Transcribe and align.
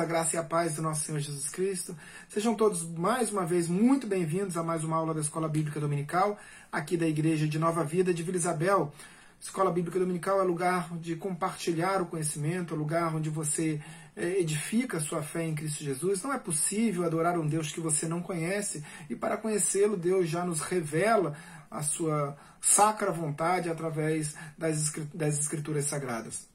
a 0.00 0.04
graça 0.06 0.36
e 0.36 0.38
a 0.38 0.42
paz 0.42 0.76
do 0.76 0.82
nosso 0.82 1.04
Senhor 1.04 1.18
Jesus 1.18 1.50
Cristo. 1.50 1.94
Sejam 2.26 2.54
todos 2.54 2.88
mais 2.88 3.30
uma 3.30 3.44
vez 3.44 3.68
muito 3.68 4.06
bem-vindos 4.06 4.56
a 4.56 4.62
mais 4.62 4.82
uma 4.82 4.96
aula 4.96 5.12
da 5.12 5.20
Escola 5.20 5.46
Bíblica 5.46 5.78
Dominical, 5.78 6.38
aqui 6.72 6.96
da 6.96 7.06
Igreja 7.06 7.46
de 7.46 7.58
Nova 7.58 7.84
Vida 7.84 8.14
de 8.14 8.22
Vila 8.22 8.38
Isabel. 8.38 8.92
Escola 9.38 9.70
Bíblica 9.70 9.98
Dominical 9.98 10.40
é 10.40 10.42
lugar 10.42 10.96
de 10.96 11.16
compartilhar 11.16 12.00
o 12.00 12.06
conhecimento, 12.06 12.74
é 12.74 12.78
lugar 12.78 13.14
onde 13.14 13.28
você 13.28 13.78
é, 14.16 14.40
edifica 14.40 14.96
a 14.96 15.00
sua 15.00 15.22
fé 15.22 15.44
em 15.44 15.54
Cristo 15.54 15.84
Jesus. 15.84 16.22
Não 16.22 16.32
é 16.32 16.38
possível 16.38 17.04
adorar 17.04 17.38
um 17.38 17.46
Deus 17.46 17.70
que 17.70 17.80
você 17.80 18.08
não 18.08 18.22
conhece, 18.22 18.82
e 19.10 19.14
para 19.14 19.36
conhecê-lo, 19.36 19.98
Deus 19.98 20.30
já 20.30 20.46
nos 20.46 20.60
revela 20.60 21.36
a 21.70 21.82
sua 21.82 22.38
sacra 22.58 23.12
vontade 23.12 23.68
através 23.68 24.34
das 24.56 25.38
Escrituras 25.38 25.84
Sagradas. 25.84 26.49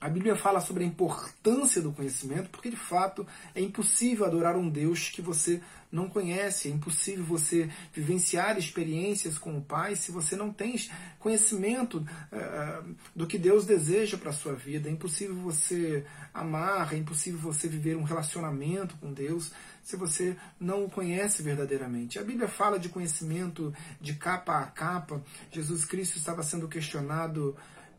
A 0.00 0.08
Bíblia 0.08 0.36
fala 0.36 0.60
sobre 0.60 0.84
a 0.84 0.86
importância 0.86 1.82
do 1.82 1.90
conhecimento, 1.90 2.50
porque 2.50 2.70
de 2.70 2.76
fato 2.76 3.26
é 3.52 3.60
impossível 3.60 4.24
adorar 4.24 4.56
um 4.56 4.68
Deus 4.68 5.08
que 5.08 5.20
você 5.20 5.60
não 5.90 6.08
conhece, 6.08 6.68
é 6.68 6.70
impossível 6.70 7.24
você 7.24 7.68
vivenciar 7.92 8.56
experiências 8.58 9.38
com 9.38 9.56
o 9.56 9.62
Pai 9.62 9.96
se 9.96 10.12
você 10.12 10.36
não 10.36 10.52
tem 10.52 10.76
conhecimento 11.18 12.06
uh, 12.32 12.94
do 13.16 13.26
que 13.26 13.38
Deus 13.38 13.64
deseja 13.64 14.16
para 14.16 14.30
a 14.30 14.34
sua 14.34 14.54
vida, 14.54 14.88
é 14.88 14.92
impossível 14.92 15.34
você 15.34 16.04
amar, 16.32 16.92
é 16.92 16.96
impossível 16.96 17.40
você 17.40 17.66
viver 17.66 17.96
um 17.96 18.04
relacionamento 18.04 18.96
com 18.98 19.12
Deus 19.12 19.50
se 19.82 19.96
você 19.96 20.36
não 20.60 20.84
o 20.84 20.90
conhece 20.90 21.42
verdadeiramente. 21.42 22.18
A 22.18 22.22
Bíblia 22.22 22.46
fala 22.46 22.78
de 22.78 22.88
conhecimento 22.88 23.74
de 24.00 24.14
capa 24.14 24.58
a 24.58 24.66
capa, 24.66 25.20
Jesus 25.50 25.84
Cristo 25.84 26.18
estava 26.18 26.42
sendo 26.44 26.68
questionado 26.68 27.56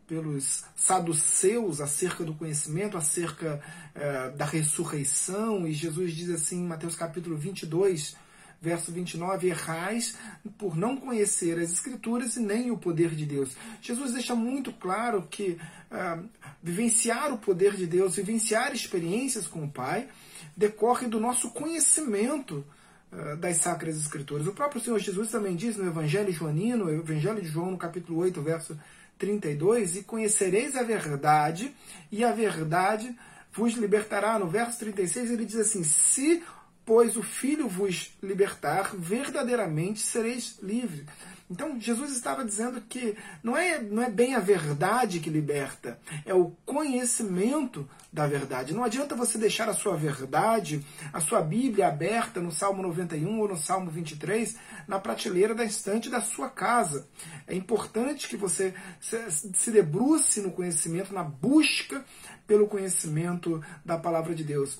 pelos 0.09 0.63
saduceus 0.75 1.79
acerca 1.79 2.23
do 2.23 2.33
conhecimento, 2.33 2.97
acerca 2.97 3.61
eh, 3.93 4.31
da 4.35 4.43
ressurreição, 4.43 5.67
e 5.67 5.71
Jesus 5.71 6.13
diz 6.13 6.31
assim 6.31 6.63
em 6.63 6.67
Mateus 6.67 6.95
capítulo 6.95 7.37
22, 7.37 8.15
verso 8.59 8.91
29, 8.91 9.49
errais 9.49 10.17
por 10.57 10.75
não 10.75 10.97
conhecer 10.97 11.59
as 11.59 11.71
Escrituras 11.71 12.35
e 12.35 12.39
nem 12.39 12.71
o 12.71 12.77
poder 12.77 13.11
de 13.11 13.23
Deus. 13.23 13.51
Jesus 13.81 14.11
deixa 14.13 14.33
muito 14.33 14.73
claro 14.73 15.27
que 15.29 15.59
eh, 15.91 16.19
vivenciar 16.61 17.31
o 17.31 17.37
poder 17.37 17.75
de 17.75 17.85
Deus, 17.85 18.15
vivenciar 18.15 18.73
experiências 18.73 19.45
com 19.45 19.63
o 19.63 19.69
Pai, 19.69 20.09
decorre 20.57 21.07
do 21.07 21.19
nosso 21.19 21.51
conhecimento 21.51 22.65
eh, 23.11 23.35
das 23.35 23.57
Sacras 23.57 23.95
Escrituras. 23.95 24.47
O 24.47 24.53
próprio 24.53 24.81
Senhor 24.81 24.97
Jesus 24.97 25.29
também 25.29 25.55
diz 25.55 25.77
no 25.77 25.85
Evangelho 25.85 26.33
Joanino, 26.33 26.89
Evangelho 26.89 27.43
de 27.43 27.47
João, 27.47 27.69
no 27.69 27.77
capítulo 27.77 28.17
8, 28.17 28.41
verso 28.41 28.75
32, 29.19 29.97
e 29.97 30.03
conhecereis 30.03 30.75
a 30.75 30.81
verdade, 30.81 31.75
e 32.11 32.23
a 32.23 32.31
verdade 32.31 33.15
vos 33.51 33.73
libertará. 33.73 34.39
No 34.39 34.47
verso 34.47 34.79
36 34.79 35.31
ele 35.31 35.45
diz 35.45 35.57
assim: 35.57 35.83
Se, 35.83 36.41
pois, 36.85 37.17
o 37.17 37.21
Filho 37.21 37.67
vos 37.67 38.17
libertar, 38.23 38.95
verdadeiramente 38.95 39.99
sereis 39.99 40.57
livres. 40.63 41.05
Então 41.49 41.79
Jesus 41.79 42.11
estava 42.11 42.45
dizendo 42.45 42.79
que 42.81 43.17
não 43.41 43.57
é, 43.57 43.81
não 43.81 44.03
é 44.03 44.09
bem 44.09 44.35
a 44.35 44.39
verdade 44.39 45.19
que 45.19 45.29
liberta, 45.29 45.99
é 46.23 46.33
o 46.33 46.51
conhecimento 46.63 47.89
da 48.13 48.27
verdade. 48.27 48.73
Não 48.73 48.83
adianta 48.83 49.15
você 49.15 49.37
deixar 49.37 49.67
a 49.67 49.73
sua 49.73 49.95
verdade, 49.95 50.85
a 51.11 51.19
sua 51.19 51.41
Bíblia 51.41 51.87
aberta 51.87 52.39
no 52.39 52.51
Salmo 52.51 52.83
91 52.83 53.39
ou 53.39 53.47
no 53.47 53.57
Salmo 53.57 53.89
23 53.89 54.57
na 54.87 54.99
prateleira 54.99 55.55
da 55.55 55.63
estante 55.63 56.09
da 56.09 56.21
sua 56.21 56.49
casa. 56.49 57.07
É 57.47 57.55
importante 57.55 58.27
que 58.27 58.37
você 58.37 58.73
se 58.99 59.71
debruce 59.71 60.41
no 60.41 60.51
conhecimento, 60.51 61.13
na 61.13 61.23
busca 61.23 62.05
pelo 62.45 62.67
conhecimento 62.67 63.63
da 63.83 63.97
palavra 63.97 64.35
de 64.35 64.43
Deus. 64.43 64.79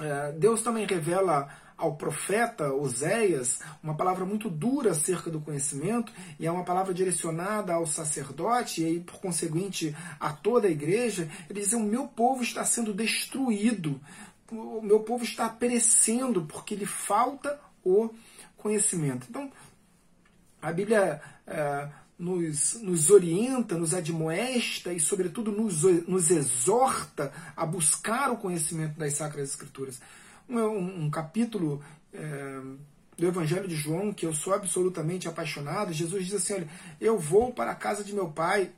É, 0.00 0.32
Deus 0.32 0.62
também 0.62 0.86
revela 0.86 1.48
ao 1.76 1.96
profeta 1.96 2.72
Oséias 2.72 3.60
uma 3.82 3.94
palavra 3.94 4.24
muito 4.24 4.48
dura 4.48 4.92
acerca 4.92 5.30
do 5.30 5.40
conhecimento, 5.40 6.12
e 6.38 6.46
é 6.46 6.50
uma 6.50 6.64
palavra 6.64 6.94
direcionada 6.94 7.74
ao 7.74 7.86
sacerdote 7.86 8.82
e, 8.82 9.00
por 9.00 9.20
conseguinte, 9.20 9.94
a 10.18 10.32
toda 10.32 10.68
a 10.68 10.70
igreja. 10.70 11.30
Ele 11.48 11.60
diz: 11.60 11.72
O 11.72 11.80
meu 11.80 12.08
povo 12.08 12.42
está 12.42 12.64
sendo 12.64 12.94
destruído, 12.94 14.00
o 14.50 14.80
meu 14.80 15.00
povo 15.00 15.24
está 15.24 15.48
perecendo 15.48 16.46
porque 16.46 16.74
lhe 16.74 16.86
falta 16.86 17.60
o 17.84 18.10
conhecimento. 18.56 19.26
Então, 19.28 19.50
a 20.60 20.72
Bíblia. 20.72 21.20
É, 21.46 21.88
nos, 22.18 22.80
nos, 22.80 23.10
orienta, 23.10 23.76
nos 23.76 23.92
admoesta 23.92 24.90
e, 24.90 24.98
sobretudo, 24.98 25.52
nos, 25.52 25.82
nos 26.08 26.30
exorta 26.30 27.30
a 27.54 27.66
buscar 27.66 28.30
o 28.30 28.38
conhecimento 28.38 28.98
das 28.98 29.12
Sacras 29.12 29.50
Escrituras 29.50 30.00
um, 30.48 31.04
um 31.04 31.10
capítulo 31.10 31.82
é, 32.12 32.60
do 33.16 33.26
Evangelho 33.26 33.66
de 33.66 33.74
João 33.74 34.12
que 34.12 34.26
eu 34.26 34.34
sou 34.34 34.54
absolutamente 34.54 35.28
apaixonado. 35.28 35.92
Jesus 35.92 36.26
diz 36.26 36.34
assim: 36.34 36.54
olha, 36.54 36.68
eu 37.00 37.18
vou 37.18 37.52
para 37.52 37.72
a 37.72 37.76
casa 37.76 38.04
de 38.04 38.14
meu 38.14 38.28
pai. 38.28 38.70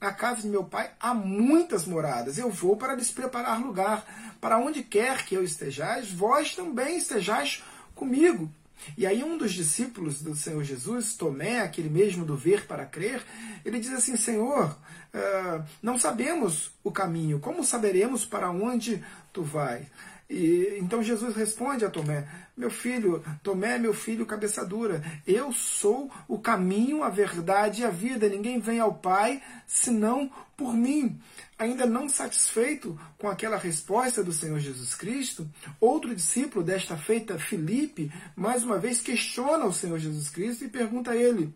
Na 0.00 0.12
casa 0.12 0.42
de 0.42 0.48
meu 0.48 0.64
pai 0.64 0.90
há 1.00 1.14
muitas 1.14 1.86
moradas. 1.86 2.36
Eu 2.36 2.50
vou 2.50 2.76
para 2.76 2.94
lhes 2.94 3.10
preparar 3.10 3.60
lugar. 3.60 4.04
Para 4.40 4.58
onde 4.58 4.82
quer 4.82 5.24
que 5.24 5.34
eu 5.34 5.42
estejais, 5.42 6.10
vós 6.10 6.54
também 6.54 6.98
estejais 6.98 7.62
comigo. 7.94 8.50
E 8.98 9.06
aí 9.06 9.24
um 9.24 9.38
dos 9.38 9.52
discípulos 9.52 10.20
do 10.20 10.34
Senhor 10.34 10.62
Jesus, 10.62 11.14
Tomé, 11.14 11.60
aquele 11.60 11.88
mesmo 11.88 12.24
do 12.24 12.36
ver 12.36 12.66
para 12.66 12.84
crer, 12.84 13.22
ele 13.64 13.80
diz 13.80 13.92
assim, 13.92 14.16
Senhor, 14.16 14.76
uh, 15.14 15.64
não 15.82 15.98
sabemos 15.98 16.70
o 16.82 16.92
caminho, 16.92 17.40
como 17.40 17.64
saberemos 17.64 18.26
para 18.26 18.50
onde 18.50 19.02
tu 19.32 19.42
vais? 19.42 19.86
E, 20.34 20.78
então 20.80 21.00
Jesus 21.00 21.36
responde 21.36 21.84
a 21.84 21.90
Tomé: 21.90 22.26
Meu 22.56 22.68
filho, 22.68 23.22
Tomé, 23.40 23.78
meu 23.78 23.94
filho, 23.94 24.26
cabeça 24.26 24.66
dura, 24.66 25.00
eu 25.24 25.52
sou 25.52 26.10
o 26.26 26.40
caminho, 26.40 27.04
a 27.04 27.08
verdade 27.08 27.82
e 27.82 27.84
a 27.84 27.90
vida. 27.90 28.28
Ninguém 28.28 28.58
vem 28.58 28.80
ao 28.80 28.94
Pai 28.94 29.40
senão 29.64 30.28
por 30.56 30.74
mim. 30.74 31.20
Ainda 31.56 31.86
não 31.86 32.08
satisfeito 32.08 32.98
com 33.16 33.28
aquela 33.28 33.56
resposta 33.56 34.24
do 34.24 34.32
Senhor 34.32 34.58
Jesus 34.58 34.92
Cristo, 34.96 35.48
outro 35.80 36.12
discípulo 36.12 36.64
desta 36.64 36.96
feita, 36.96 37.38
Filipe, 37.38 38.10
mais 38.34 38.64
uma 38.64 38.76
vez 38.76 39.00
questiona 39.00 39.64
o 39.64 39.72
Senhor 39.72 40.00
Jesus 40.00 40.28
Cristo 40.30 40.64
e 40.64 40.68
pergunta 40.68 41.12
a 41.12 41.16
ele: 41.16 41.54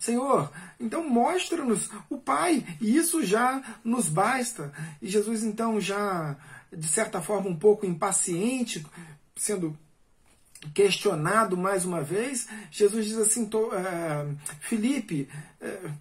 Senhor, 0.00 0.50
então 0.80 1.06
mostra-nos 1.06 1.90
o 2.08 2.16
Pai, 2.16 2.64
e 2.80 2.96
isso 2.96 3.22
já 3.22 3.62
nos 3.84 4.08
basta. 4.08 4.72
E 5.02 5.08
Jesus 5.08 5.42
então 5.42 5.78
já 5.78 6.36
de 6.72 6.88
certa 6.88 7.20
forma, 7.20 7.48
um 7.48 7.56
pouco 7.56 7.86
impaciente, 7.86 8.84
sendo 9.36 9.76
questionado 10.74 11.56
mais 11.56 11.84
uma 11.84 12.02
vez, 12.02 12.48
Jesus 12.70 13.06
diz 13.06 13.16
assim: 13.16 13.46
tô, 13.46 13.68
uh, 13.68 14.36
Felipe, 14.60 15.28
uh, 15.60 15.92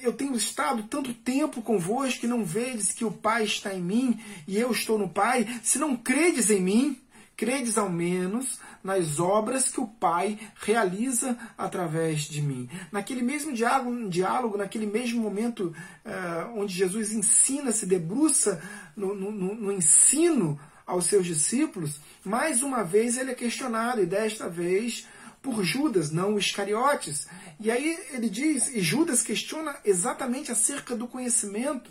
eu 0.00 0.12
tenho 0.12 0.34
estado 0.34 0.82
tanto 0.84 1.14
tempo 1.14 1.62
convosco 1.62 2.20
que 2.20 2.26
não 2.26 2.44
vedes 2.44 2.92
que 2.92 3.04
o 3.04 3.12
Pai 3.12 3.44
está 3.44 3.72
em 3.72 3.80
mim 3.80 4.20
e 4.48 4.58
eu 4.58 4.72
estou 4.72 4.98
no 4.98 5.08
Pai. 5.08 5.46
Se 5.62 5.78
não 5.78 5.96
credes 5.96 6.50
em 6.50 6.60
mim, 6.60 7.00
credes 7.36 7.78
ao 7.78 7.88
menos 7.88 8.60
nas 8.82 9.18
obras 9.18 9.68
que 9.68 9.80
o 9.80 9.86
Pai 9.86 10.38
realiza 10.56 11.36
através 11.56 12.22
de 12.22 12.42
mim. 12.42 12.68
Naquele 12.90 13.22
mesmo 13.22 13.52
diálogo, 13.52 14.08
diálogo 14.08 14.56
naquele 14.56 14.86
mesmo 14.86 15.20
momento 15.20 15.74
uh, 16.04 16.60
onde 16.60 16.74
Jesus 16.74 17.12
ensina, 17.12 17.72
se 17.72 17.86
debruça 17.86 18.62
no, 18.96 19.14
no, 19.14 19.30
no 19.32 19.72
ensino 19.72 20.58
aos 20.86 21.06
seus 21.06 21.26
discípulos, 21.26 22.00
mais 22.24 22.62
uma 22.62 22.82
vez 22.82 23.16
ele 23.16 23.30
é 23.30 23.34
questionado, 23.34 24.02
e 24.02 24.06
desta 24.06 24.48
vez 24.48 25.06
por 25.40 25.64
Judas, 25.64 26.10
não 26.10 26.38
Iscariotes. 26.38 27.26
E 27.58 27.70
aí 27.70 27.98
ele 28.12 28.30
diz, 28.30 28.68
e 28.68 28.80
Judas 28.80 29.22
questiona 29.22 29.74
exatamente 29.84 30.52
acerca 30.52 30.94
do 30.94 31.08
conhecimento. 31.08 31.90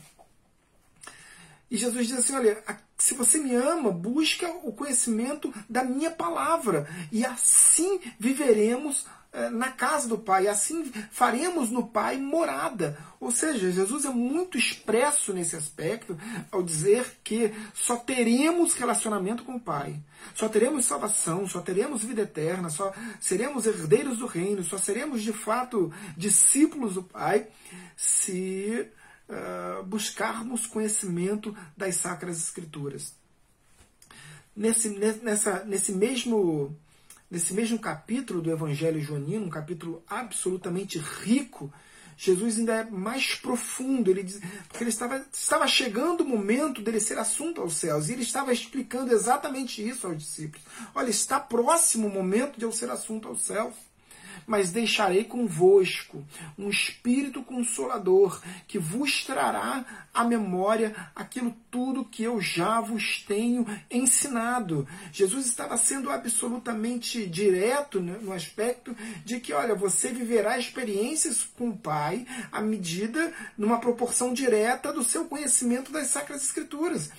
E 1.69 1.77
Jesus 1.77 2.07
diz 2.07 2.17
assim: 2.17 2.33
olha, 2.33 2.61
se 3.01 3.15
você 3.15 3.39
me 3.39 3.55
ama, 3.55 3.89
busca 3.89 4.47
o 4.63 4.71
conhecimento 4.71 5.51
da 5.67 5.83
minha 5.83 6.11
palavra, 6.11 6.87
e 7.11 7.25
assim 7.25 7.99
viveremos 8.19 9.07
eh, 9.33 9.49
na 9.49 9.71
casa 9.71 10.07
do 10.07 10.19
Pai, 10.19 10.47
assim 10.47 10.85
faremos 11.09 11.71
no 11.71 11.87
Pai 11.87 12.17
morada. 12.17 12.95
Ou 13.19 13.31
seja, 13.31 13.71
Jesus 13.71 14.05
é 14.05 14.09
muito 14.09 14.55
expresso 14.55 15.33
nesse 15.33 15.55
aspecto 15.55 16.15
ao 16.51 16.61
dizer 16.61 17.17
que 17.23 17.51
só 17.73 17.95
teremos 17.95 18.75
relacionamento 18.75 19.43
com 19.43 19.55
o 19.55 19.59
Pai, 19.59 19.99
só 20.35 20.47
teremos 20.47 20.85
salvação, 20.85 21.47
só 21.47 21.59
teremos 21.59 22.03
vida 22.03 22.21
eterna, 22.21 22.69
só 22.69 22.93
seremos 23.19 23.65
herdeiros 23.65 24.19
do 24.19 24.27
reino, 24.27 24.63
só 24.63 24.77
seremos 24.77 25.23
de 25.23 25.33
fato 25.33 25.91
discípulos 26.15 26.93
do 26.93 27.03
Pai 27.03 27.47
se 27.97 28.91
uh, 29.31 29.83
buscarmos 29.83 30.67
conhecimento 30.67 31.55
das 31.75 31.95
Sacras 31.95 32.37
Escrituras. 32.37 33.15
Nesse, 34.55 34.89
nessa, 35.23 35.63
nesse 35.63 35.93
mesmo 35.93 36.77
Nesse 37.31 37.53
mesmo 37.53 37.79
capítulo 37.79 38.41
do 38.41 38.51
Evangelho 38.51 38.99
Joanino, 38.99 39.45
um 39.45 39.49
capítulo 39.49 40.03
absolutamente 40.05 40.99
rico, 40.99 41.71
Jesus 42.17 42.59
ainda 42.59 42.73
é 42.73 42.83
mais 42.83 43.35
profundo, 43.35 44.11
ele 44.11 44.23
diz, 44.23 44.41
porque 44.67 44.83
ele 44.83 44.89
estava, 44.89 45.25
estava 45.31 45.65
chegando 45.65 46.21
o 46.21 46.27
momento 46.27 46.81
dele 46.81 46.99
ser 46.99 47.17
assunto 47.17 47.61
aos 47.61 47.75
céus, 47.75 48.09
e 48.09 48.11
ele 48.11 48.23
estava 48.23 48.51
explicando 48.51 49.13
exatamente 49.13 49.81
isso 49.81 50.07
aos 50.07 50.17
discípulos. 50.17 50.61
Olha, 50.93 51.09
está 51.09 51.39
próximo 51.39 52.07
o 52.07 52.13
momento 52.13 52.59
de 52.59 52.65
eu 52.65 52.71
ser 52.73 52.91
assunto 52.91 53.29
aos 53.29 53.43
céus 53.43 53.75
mas 54.45 54.71
deixarei 54.71 55.23
convosco 55.23 56.25
um 56.57 56.69
Espírito 56.69 57.43
Consolador 57.43 58.41
que 58.67 58.77
vos 58.77 59.23
trará 59.23 59.85
à 60.13 60.23
memória 60.23 60.93
aquilo 61.15 61.55
tudo 61.69 62.05
que 62.05 62.23
eu 62.23 62.41
já 62.41 62.81
vos 62.81 63.23
tenho 63.27 63.65
ensinado. 63.89 64.87
Jesus 65.11 65.45
estava 65.45 65.77
sendo 65.77 66.09
absolutamente 66.09 67.25
direto 67.25 67.99
né, 67.99 68.17
no 68.21 68.33
aspecto 68.33 68.95
de 69.23 69.39
que, 69.39 69.53
olha, 69.53 69.73
você 69.73 70.09
viverá 70.09 70.57
experiências 70.57 71.43
com 71.57 71.69
o 71.69 71.77
Pai 71.77 72.25
à 72.51 72.61
medida, 72.61 73.33
numa 73.57 73.79
proporção 73.79 74.33
direta 74.33 74.91
do 74.91 75.03
seu 75.03 75.25
conhecimento 75.25 75.91
das 75.91 76.07
Sacras 76.07 76.43
Escrituras. 76.43 77.09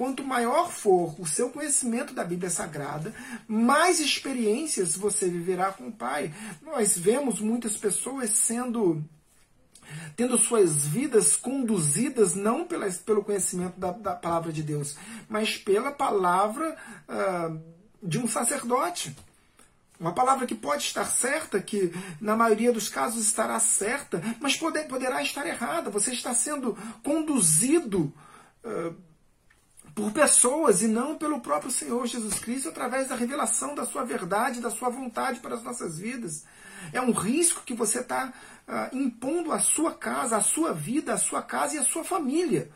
Quanto 0.00 0.24
maior 0.24 0.72
for 0.72 1.14
o 1.20 1.26
seu 1.26 1.50
conhecimento 1.50 2.14
da 2.14 2.24
Bíblia 2.24 2.48
Sagrada, 2.48 3.14
mais 3.46 4.00
experiências 4.00 4.96
você 4.96 5.28
viverá 5.28 5.72
com 5.72 5.88
o 5.88 5.92
Pai. 5.92 6.32
Nós 6.62 6.96
vemos 6.96 7.38
muitas 7.38 7.76
pessoas 7.76 8.30
sendo 8.30 9.04
tendo 10.16 10.38
suas 10.38 10.86
vidas 10.86 11.36
conduzidas 11.36 12.34
não 12.34 12.64
pela, 12.66 12.90
pelo 12.90 13.22
conhecimento 13.22 13.78
da, 13.78 13.90
da, 13.90 14.14
palavra 14.14 14.50
de 14.50 14.62
Deus, 14.62 14.96
mas 15.28 15.58
pela 15.58 15.92
palavra 15.92 16.74
uh, 17.06 17.60
de 18.02 18.18
um 18.18 18.26
sacerdote. 18.26 19.14
Uma 20.00 20.14
palavra 20.14 20.46
que 20.46 20.54
pode 20.54 20.82
estar 20.82 21.04
certa, 21.04 21.60
que 21.60 21.92
na 22.18 22.34
maioria 22.34 22.72
dos 22.72 22.88
casos 22.88 23.26
estará 23.26 23.60
certa, 23.60 24.22
mas 24.40 24.56
poder, 24.56 24.88
poderá 24.88 25.22
estar 25.22 25.46
errada. 25.46 25.90
Você 25.90 26.10
está 26.14 26.32
sendo 26.32 26.74
conduzido 27.02 28.10
uh, 28.64 29.09
por 29.94 30.12
pessoas 30.12 30.82
e 30.82 30.88
não 30.88 31.16
pelo 31.16 31.40
próprio 31.40 31.70
Senhor 31.70 32.06
Jesus 32.06 32.38
Cristo 32.38 32.68
através 32.68 33.08
da 33.08 33.16
revelação 33.16 33.74
da 33.74 33.84
sua 33.84 34.04
verdade, 34.04 34.60
da 34.60 34.70
sua 34.70 34.88
vontade 34.88 35.40
para 35.40 35.54
as 35.54 35.62
nossas 35.62 35.98
vidas. 35.98 36.44
É 36.92 37.00
um 37.00 37.12
risco 37.12 37.62
que 37.64 37.74
você 37.74 38.00
está 38.00 38.32
uh, 38.66 38.96
impondo 38.96 39.52
à 39.52 39.58
sua 39.58 39.92
casa, 39.92 40.36
à 40.36 40.40
sua 40.40 40.72
vida, 40.72 41.14
à 41.14 41.18
sua 41.18 41.42
casa 41.42 41.76
e 41.76 41.78
à 41.78 41.84
sua 41.84 42.04
família. 42.04 42.70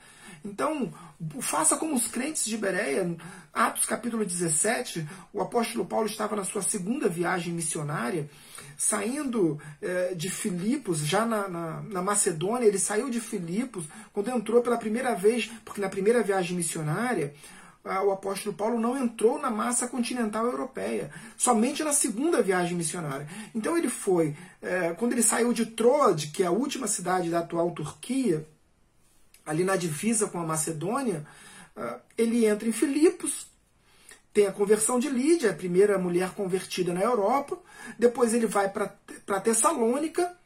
Então, 0.44 0.92
faça 1.40 1.76
como 1.76 1.94
os 1.94 2.06
crentes 2.06 2.44
de 2.44 2.56
Bereia, 2.56 3.16
Atos 3.52 3.86
capítulo 3.86 4.24
17, 4.24 5.06
o 5.32 5.40
apóstolo 5.40 5.86
Paulo 5.86 6.06
estava 6.06 6.34
na 6.34 6.44
sua 6.44 6.62
segunda 6.62 7.08
viagem 7.08 7.52
missionária, 7.52 8.28
saindo 8.76 9.60
eh, 9.80 10.14
de 10.16 10.28
Filipos, 10.28 10.98
já 10.98 11.24
na, 11.24 11.48
na, 11.48 11.82
na, 11.82 12.02
Macedônia, 12.02 12.66
ele 12.66 12.78
saiu 12.78 13.08
de 13.08 13.20
Filipos, 13.20 13.86
quando 14.12 14.30
entrou 14.30 14.62
pela 14.62 14.76
primeira 14.76 15.14
vez, 15.14 15.50
porque 15.64 15.80
na 15.80 15.88
primeira 15.88 16.22
viagem 16.22 16.56
missionária, 16.56 17.32
ah, 17.84 18.02
o 18.02 18.10
apóstolo 18.10 18.56
Paulo 18.56 18.80
não 18.80 18.96
entrou 18.96 19.38
na 19.38 19.50
massa 19.50 19.86
continental 19.86 20.46
europeia, 20.46 21.10
somente 21.36 21.84
na 21.84 21.92
segunda 21.92 22.42
viagem 22.42 22.76
missionária. 22.76 23.28
Então 23.54 23.76
ele 23.76 23.90
foi, 23.90 24.34
eh, 24.62 24.94
quando 24.98 25.12
ele 25.12 25.22
saiu 25.22 25.52
de 25.52 25.66
Troade, 25.66 26.28
que 26.28 26.42
é 26.42 26.46
a 26.46 26.50
última 26.50 26.88
cidade 26.88 27.30
da 27.30 27.40
atual 27.40 27.70
Turquia, 27.72 28.46
ali 29.44 29.64
na 29.64 29.76
divisa 29.76 30.26
com 30.26 30.38
a 30.38 30.46
Macedônia, 30.46 31.26
ah, 31.76 32.00
ele 32.16 32.46
entra 32.46 32.68
em 32.68 32.72
Filipos, 32.72 33.46
tem 34.32 34.46
a 34.46 34.52
conversão 34.52 34.98
de 34.98 35.08
Lídia, 35.08 35.50
a 35.50 35.54
primeira 35.54 35.96
mulher 35.98 36.30
convertida 36.30 36.92
na 36.92 37.00
Europa. 37.00 37.56
Depois 37.98 38.34
ele 38.34 38.46
vai 38.46 38.68
para 38.68 39.40
Tessalônica, 39.40 40.36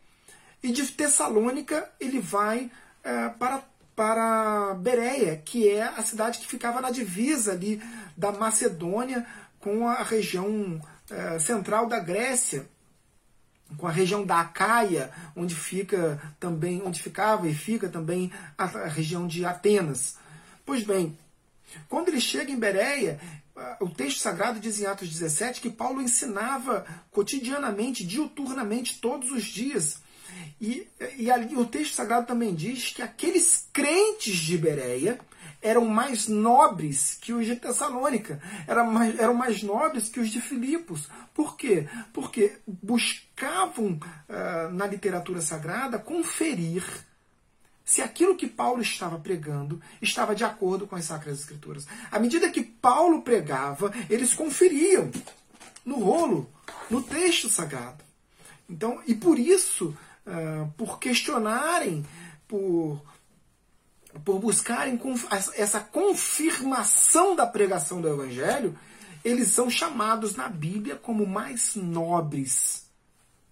e 0.62 0.71
de 0.71 0.87
Tessalônica 0.87 1.90
ele 1.99 2.21
vai 2.21 2.71
é, 3.02 3.28
para, 3.31 3.62
para 3.97 4.75
Bereia, 4.75 5.40
que 5.43 5.69
é 5.69 5.83
a 5.83 6.02
cidade 6.02 6.38
que 6.38 6.47
ficava 6.47 6.81
na 6.81 6.90
divisa 6.90 7.52
ali 7.52 7.81
da 8.17 8.33
Macedônia 8.33 9.26
com 9.61 9.88
a 9.88 10.02
região 10.02 10.81
é, 11.11 11.38
central 11.38 11.87
da 11.87 11.99
Grécia 11.99 12.69
com 13.76 13.87
a 13.87 13.92
região 13.92 14.25
da 14.25 14.40
Acaia, 14.40 15.10
onde 15.37 15.54
fica 15.54 16.20
também, 16.40 16.82
onde 16.84 17.02
ficava 17.02 17.48
e 17.48 17.54
fica 17.54 17.88
também 17.88 18.32
a, 18.56 18.64
a 18.64 18.88
região 18.88 19.26
de 19.26 19.44
Atenas. 19.44 20.16
Pois 20.64 20.82
bem, 20.82 21.18
quando 21.88 22.08
ele 22.08 22.20
chega 22.20 22.50
em 22.50 22.58
Bereia, 22.58 23.20
o 23.80 23.88
texto 23.88 24.20
sagrado 24.20 24.60
diz 24.60 24.80
em 24.80 24.87
Atos 24.87 25.08
17 25.08 25.60
que 25.60 25.70
Paulo 25.70 26.00
ensinava 26.00 26.87
cotidianamente, 27.10 28.04
diuturnamente, 28.04 28.98
todos 29.00 29.30
os 29.30 29.44
dias. 29.44 30.00
E, 30.60 30.87
e 31.16 31.30
ali, 31.30 31.56
o 31.56 31.64
texto 31.64 31.94
sagrado 31.94 32.26
também 32.26 32.54
diz 32.54 32.92
que 32.92 33.02
aqueles 33.02 33.68
crentes 33.72 34.37
de 34.37 34.56
Bereia 34.56 35.18
eram 35.61 35.85
mais 35.87 36.29
nobres 36.29 37.19
que 37.21 37.33
os 37.33 37.45
de 37.47 37.57
Tessalônica, 37.57 38.41
eram 38.67 38.91
mais, 38.91 39.19
eram 39.19 39.35
mais 39.35 39.62
nobres 39.62 40.09
que 40.09 40.21
os 40.21 40.31
de 40.31 40.41
Filipos. 40.41 41.09
Por 41.35 41.57
quê? 41.57 41.88
Porque 42.12 42.59
buscavam 42.67 43.99
uh, 43.99 44.73
na 44.73 44.87
literatura 44.87 45.41
sagrada 45.41 45.99
conferir 45.99 46.85
se 47.85 48.03
aquilo 48.03 48.37
que 48.37 48.47
Paulo 48.47 48.83
estava 48.83 49.19
pregando 49.19 49.81
estava 50.00 50.35
de 50.35 50.45
acordo 50.45 50.87
com 50.87 50.95
as 50.95 51.07
Sacras 51.07 51.41
Escrituras. 51.41 51.87
À 52.11 52.19
medida 52.19 52.50
que 52.50 52.62
Paulo 52.62 53.23
pregava, 53.23 53.93
eles 54.11 54.35
conferiam 54.35 55.11
no 55.85 55.99
rolo, 55.99 56.53
no 56.91 57.03
texto 57.03 57.49
sagrado. 57.49 58.05
Então, 58.69 59.00
e 59.07 59.15
por 59.15 59.38
isso, 59.38 59.97
uh, 60.27 60.71
por 60.77 60.99
questionarem, 60.99 62.05
por 62.47 63.03
por 64.25 64.38
buscarem 64.38 64.98
essa 65.54 65.80
confirmação 65.80 67.37
da 67.37 67.46
pregação 67.46 68.00
do 68.00 68.08
Evangelho, 68.08 68.78
eles 69.25 69.48
são 69.48 69.70
chamados 69.70 70.37
na 70.37 70.48
Bíblia 70.48 70.96
como 70.96 71.26
mais 71.26 71.75
nobres 71.75 72.87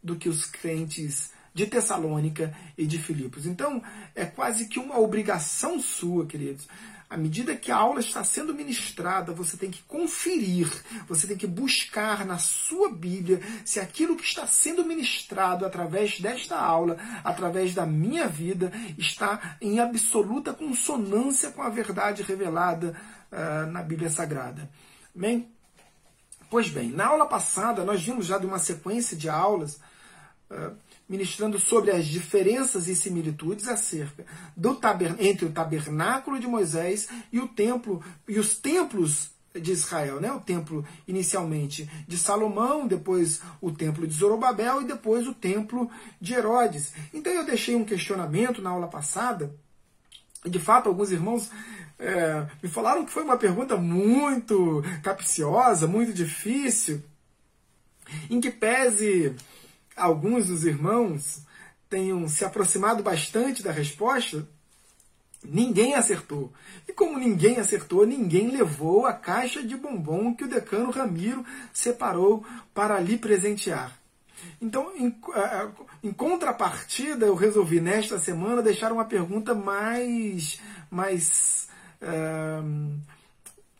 do 0.02 0.16
que 0.16 0.28
os 0.28 0.46
crentes 0.46 1.30
de 1.52 1.66
Tessalônica 1.66 2.54
e 2.76 2.86
de 2.86 2.98
Filipos. 2.98 3.46
Então, 3.46 3.82
é 4.14 4.24
quase 4.24 4.68
que 4.68 4.78
uma 4.78 4.98
obrigação 4.98 5.80
sua, 5.80 6.26
queridos, 6.26 6.68
à 7.08 7.16
medida 7.16 7.54
que 7.54 7.70
a 7.70 7.76
aula 7.76 8.00
está 8.00 8.24
sendo 8.24 8.52
ministrada, 8.52 9.32
você 9.32 9.56
tem 9.56 9.70
que 9.70 9.82
conferir, 9.84 10.68
você 11.08 11.26
tem 11.26 11.36
que 11.36 11.46
buscar 11.46 12.26
na 12.26 12.36
sua 12.36 12.90
Bíblia 12.90 13.40
se 13.64 13.78
aquilo 13.78 14.16
que 14.16 14.24
está 14.24 14.46
sendo 14.46 14.84
ministrado 14.84 15.64
através 15.64 16.18
desta 16.18 16.58
aula, 16.58 16.96
através 17.22 17.74
da 17.74 17.86
minha 17.86 18.26
vida, 18.26 18.72
está 18.98 19.56
em 19.60 19.78
absoluta 19.78 20.52
consonância 20.52 21.52
com 21.52 21.62
a 21.62 21.68
verdade 21.68 22.22
revelada 22.22 22.96
uh, 23.30 23.70
na 23.70 23.82
Bíblia 23.82 24.10
Sagrada. 24.10 24.68
Amém? 25.14 25.48
Pois 26.50 26.68
bem, 26.68 26.90
na 26.90 27.06
aula 27.06 27.26
passada 27.26 27.84
nós 27.84 28.02
vimos 28.02 28.26
já 28.26 28.36
de 28.36 28.46
uma 28.46 28.58
sequência 28.58 29.16
de 29.16 29.28
aulas. 29.28 29.80
Uh, 30.50 30.76
ministrando 31.08 31.58
sobre 31.58 31.90
as 31.90 32.06
diferenças 32.06 32.88
e 32.88 32.96
similitudes 32.96 33.68
acerca 33.68 34.24
do 34.56 34.78
entre 35.18 35.46
o 35.46 35.52
tabernáculo 35.52 36.38
de 36.38 36.46
Moisés 36.46 37.08
e 37.32 37.38
o 37.38 37.48
templo 37.48 38.02
e 38.28 38.38
os 38.38 38.58
templos 38.58 39.30
de 39.60 39.72
Israel, 39.72 40.20
né? 40.20 40.30
O 40.32 40.40
templo 40.40 40.84
inicialmente 41.06 41.88
de 42.06 42.18
Salomão, 42.18 42.86
depois 42.86 43.40
o 43.60 43.70
templo 43.70 44.06
de 44.06 44.14
Zorobabel 44.14 44.82
e 44.82 44.86
depois 44.86 45.26
o 45.26 45.34
templo 45.34 45.90
de 46.20 46.34
Herodes. 46.34 46.92
Então 47.12 47.32
eu 47.32 47.44
deixei 47.44 47.74
um 47.74 47.84
questionamento 47.84 48.60
na 48.60 48.70
aula 48.70 48.88
passada. 48.88 49.54
E 50.44 50.50
de 50.50 50.58
fato 50.58 50.88
alguns 50.88 51.10
irmãos 51.10 51.50
é, 51.98 52.46
me 52.62 52.68
falaram 52.68 53.04
que 53.04 53.10
foi 53.10 53.24
uma 53.24 53.38
pergunta 53.38 53.76
muito 53.76 54.82
capciosa, 55.02 55.86
muito 55.86 56.12
difícil, 56.12 57.02
em 58.30 58.40
que 58.40 58.50
pese 58.50 59.34
alguns 59.96 60.48
dos 60.48 60.64
irmãos 60.64 61.40
tenham 61.88 62.28
se 62.28 62.44
aproximado 62.44 63.02
bastante 63.02 63.62
da 63.62 63.72
resposta, 63.72 64.46
ninguém 65.42 65.94
acertou. 65.94 66.52
E 66.88 66.92
como 66.92 67.18
ninguém 67.18 67.58
acertou, 67.58 68.06
ninguém 68.06 68.50
levou 68.50 69.06
a 69.06 69.12
caixa 69.12 69.62
de 69.62 69.76
bombom 69.76 70.34
que 70.34 70.44
o 70.44 70.48
decano 70.48 70.90
Ramiro 70.90 71.44
separou 71.72 72.44
para 72.74 73.00
lhe 73.00 73.16
presentear. 73.16 73.96
Então, 74.60 74.92
em, 74.96 75.14
em, 76.02 76.12
contrapartida, 76.12 77.26
eu 77.26 77.34
resolvi 77.34 77.80
nesta 77.80 78.18
semana 78.18 78.62
deixar 78.62 78.92
uma 78.92 79.04
pergunta 79.04 79.54
mais, 79.54 80.60
mais, 80.90 81.68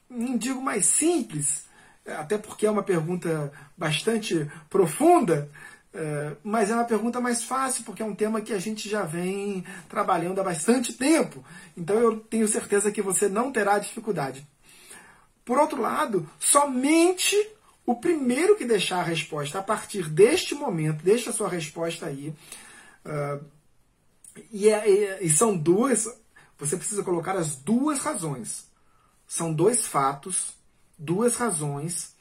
não 0.09 0.37
digo 0.37 0.61
mais 0.61 0.87
simples, 0.87 1.67
até 2.07 2.39
porque 2.39 2.67
é 2.67 2.71
uma 2.71 2.83
pergunta 2.83 3.53
bastante 3.77 4.51
profunda, 4.71 5.51
é, 5.99 6.37
mas 6.45 6.71
é 6.71 6.75
uma 6.75 6.85
pergunta 6.85 7.21
mais 7.21 7.43
fácil, 7.43 7.83
porque 7.83 8.03
é 8.03 8.05
um 8.05 8.15
tema 8.15 8.43
que 8.43 8.53
a 8.53 8.59
gente 8.59 8.87
já 8.87 9.03
vem 9.03 9.65
trabalhando 9.89 10.39
há 10.41 10.45
bastante 10.45 10.93
tempo. 10.93 11.43
Então 11.75 11.97
eu 11.97 12.21
tenho 12.21 12.47
certeza 12.47 12.93
que 12.93 13.01
você 13.01 13.29
não 13.29 13.51
terá 13.51 13.79
dificuldade. 13.79 14.47
Por 15.43 15.59
outro 15.59 15.81
lado, 15.81 16.29
somente 16.39 17.35
o 17.87 17.95
primeiro 17.95 18.57
que 18.57 18.65
deixar 18.65 18.99
a 18.99 19.03
resposta 19.03 19.59
a 19.59 19.63
partir 19.63 20.11
deste 20.11 20.55
momento, 20.55 21.03
deixa 21.03 21.31
a 21.31 21.33
sua 21.33 21.49
resposta 21.49 22.07
aí, 22.07 22.35
uh, 23.05 23.43
E, 24.53 24.69
é, 24.69 25.25
e, 25.25 25.31
são 25.31 25.57
duas, 25.57 26.07
você 26.59 26.77
precisa 26.77 27.03
colocar 27.03 27.37
as 27.37 27.57
duas 27.57 28.01
razões. 28.01 28.67
São 29.27 29.51
dois 29.51 29.87
fatos, 29.87 30.55
duas 30.99 31.37
razões 31.37 32.15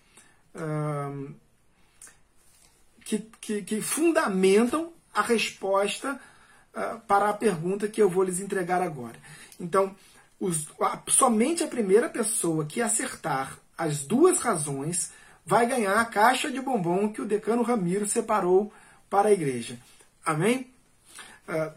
que, 3.05 3.19
que, 3.39 3.61
que, 3.61 3.81
fundamentam 3.81 4.91
a 5.13 5.21
resposta 5.21 6.19
uh, 6.73 6.99
para 7.07 7.29
a 7.29 7.33
pergunta 7.33 7.87
que 7.87 8.01
eu 8.01 8.09
vou 8.09 8.23
lhes 8.23 8.39
entregar 8.39 8.81
agora. 8.81 9.15
Então, 9.59 9.95
os, 10.39 10.67
a, 10.81 10.99
somente 11.07 11.63
a 11.63 11.67
primeira 11.67 12.09
pessoa 12.09 12.65
que 12.65 12.81
acertar 12.81 13.57
as 13.77 14.03
duas 14.03 14.39
razões 14.39 15.11
vai 15.45 15.67
ganhar 15.67 15.99
a 15.99 16.05
caixa 16.05 16.51
de 16.51 16.59
bombom 16.59 17.13
que 17.13 17.21
o 17.21 17.25
decano 17.25 17.61
Ramiro 17.61 18.07
separou 18.09 18.73
para 19.09 19.29
a 19.29 19.33
igreja. 19.33 19.77
Amém? 20.25 20.73
Uh, 21.47 21.71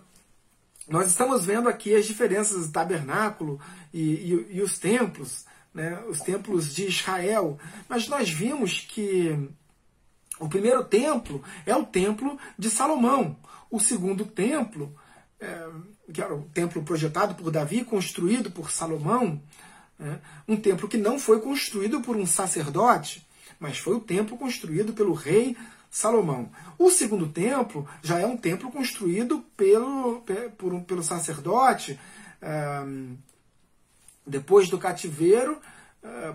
nós 0.88 1.08
estamos 1.08 1.44
vendo 1.44 1.68
aqui 1.68 1.94
as 1.94 2.06
diferenças 2.06 2.66
do 2.66 2.72
tabernáculo 2.72 3.60
e, 3.92 4.00
e, 4.00 4.56
e 4.56 4.62
os 4.62 4.78
templos, 4.78 5.44
né, 5.74 6.02
os 6.08 6.20
templos 6.20 6.74
de 6.74 6.86
Israel, 6.86 7.58
mas 7.86 8.08
nós 8.08 8.30
vimos 8.30 8.80
que 8.80 9.50
o 10.38 10.48
primeiro 10.48 10.84
templo 10.84 11.42
é 11.66 11.74
o 11.74 11.84
templo 11.84 12.38
de 12.58 12.70
Salomão. 12.70 13.36
O 13.70 13.80
segundo 13.80 14.24
templo, 14.24 14.94
é, 15.40 15.68
que 16.12 16.22
era 16.22 16.34
o 16.34 16.42
templo 16.54 16.82
projetado 16.82 17.34
por 17.34 17.50
Davi, 17.50 17.84
construído 17.84 18.50
por 18.50 18.70
Salomão, 18.70 19.42
é, 20.00 20.18
um 20.46 20.56
templo 20.56 20.88
que 20.88 20.96
não 20.96 21.18
foi 21.18 21.40
construído 21.40 22.00
por 22.00 22.16
um 22.16 22.26
sacerdote, 22.26 23.26
mas 23.58 23.78
foi 23.78 23.94
o 23.96 24.00
templo 24.00 24.38
construído 24.38 24.92
pelo 24.92 25.12
rei 25.12 25.56
Salomão. 25.90 26.50
O 26.78 26.90
segundo 26.90 27.28
templo 27.28 27.88
já 28.02 28.18
é 28.18 28.26
um 28.26 28.36
templo 28.36 28.70
construído 28.70 29.44
pelo, 29.56 30.22
por, 30.56 30.80
pelo 30.82 31.02
sacerdote 31.02 31.98
depois 34.24 34.68
do 34.68 34.78
cativeiro 34.78 35.58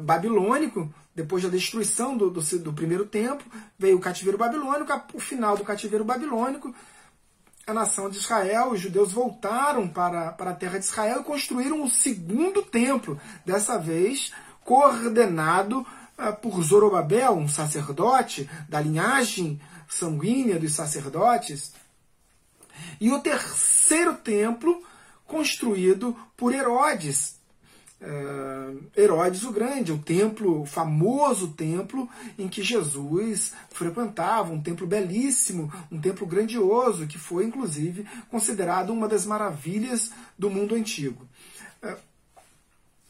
babilônico, 0.01 0.93
depois 1.15 1.43
da 1.43 1.49
destruição 1.49 2.17
do, 2.17 2.29
do, 2.29 2.41
do, 2.59 2.73
primeiro 2.73 3.05
templo, 3.05 3.45
veio 3.77 3.97
o 3.97 4.01
cativeiro 4.01 4.37
babilônico, 4.37 4.91
o 5.13 5.19
final 5.19 5.55
do 5.55 5.63
cativeiro 5.63 6.03
babilônico, 6.03 6.73
a 7.65 7.73
nação 7.73 8.09
de 8.09 8.17
Israel, 8.17 8.71
os 8.71 8.79
judeus 8.79 9.13
voltaram 9.13 9.87
para, 9.87 10.31
para 10.31 10.51
a 10.51 10.55
terra 10.55 10.79
de 10.79 10.85
Israel 10.85 11.21
e 11.21 11.23
construíram 11.23 11.83
o 11.83 11.89
segundo 11.89 12.61
templo, 12.61 13.19
dessa 13.45 13.77
vez 13.77 14.33
coordenado 14.63 15.85
ah, 16.17 16.31
por 16.31 16.61
Zorobabel, 16.61 17.33
um 17.33 17.47
sacerdote 17.47 18.49
da 18.67 18.81
linhagem 18.81 19.61
sanguínea 19.87 20.59
dos 20.59 20.73
sacerdotes, 20.73 21.73
e 22.99 23.11
o 23.11 23.19
terceiro 23.19 24.15
templo 24.15 24.83
construído 25.25 26.17
por 26.35 26.53
Herodes, 26.53 27.39
Herodes 28.95 29.43
o 29.43 29.51
Grande, 29.51 29.91
o 29.91 29.97
templo, 29.97 30.61
o 30.61 30.65
famoso 30.65 31.49
templo 31.49 32.09
em 32.37 32.47
que 32.47 32.61
Jesus 32.61 33.53
frequentava, 33.69 34.51
um 34.51 34.61
templo 34.61 34.85
belíssimo, 34.85 35.71
um 35.91 35.99
templo 35.99 36.25
grandioso, 36.27 37.07
que 37.07 37.17
foi 37.17 37.45
inclusive 37.45 38.05
considerado 38.29 38.91
uma 38.91 39.07
das 39.07 39.25
maravilhas 39.25 40.11
do 40.37 40.49
mundo 40.49 40.75
antigo. 40.75 41.25
Uh, 41.81 41.97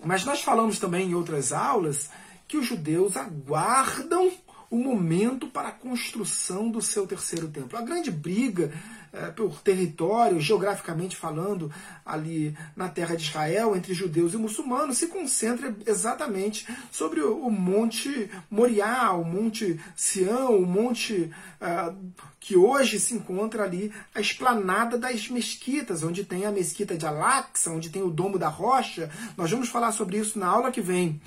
mas 0.05 0.25
nós 0.25 0.41
falamos 0.41 0.79
também 0.79 1.09
em 1.09 1.15
outras 1.15 1.51
aulas 1.51 2.09
que 2.47 2.57
os 2.57 2.65
judeus 2.65 3.17
aguardam 3.17 4.31
o 4.69 4.77
momento 4.77 5.47
para 5.47 5.69
a 5.69 5.73
construção 5.73 6.69
do 6.69 6.81
seu 6.81 7.05
terceiro 7.07 7.47
templo. 7.47 7.77
A 7.77 7.81
grande 7.81 8.09
briga 8.09 8.71
é, 9.13 9.27
por 9.27 9.61
território, 9.61 10.41
geograficamente 10.41 11.15
falando, 11.15 11.71
ali 12.03 12.57
na 12.75 12.89
terra 12.89 13.15
de 13.15 13.23
Israel, 13.23 13.75
entre 13.75 13.93
judeus 13.93 14.33
e 14.33 14.37
muçulmanos, 14.37 14.97
se 14.97 15.05
concentra 15.07 15.75
exatamente 15.85 16.67
sobre 16.91 17.21
o, 17.21 17.49
Monte 17.51 18.29
Moriá, 18.49 19.13
o 19.13 19.23
Monte 19.23 19.79
Sião, 19.95 20.57
o 20.57 20.65
monte 20.65 21.31
uh, 21.61 21.95
que 22.39 22.57
hoje 22.57 22.99
se 22.99 23.13
encontra 23.13 23.63
ali, 23.63 23.93
a 24.15 24.19
esplanada 24.19 24.97
das 24.97 25.29
mesquitas, 25.29 26.03
onde 26.03 26.23
tem 26.23 26.45
a 26.45 26.51
mesquita 26.51 26.97
de 26.97 27.05
Al-Aqsa, 27.05 27.69
onde 27.69 27.89
tem 27.89 28.01
o 28.01 28.09
Domo 28.09 28.39
da 28.39 28.49
Rocha. 28.49 29.11
Nós 29.37 29.51
vamos 29.51 29.69
falar 29.69 29.91
sobre 29.91 30.17
isso 30.17 30.39
na 30.39 30.47
aula 30.47 30.71
que 30.71 30.81
vem. 30.81 31.21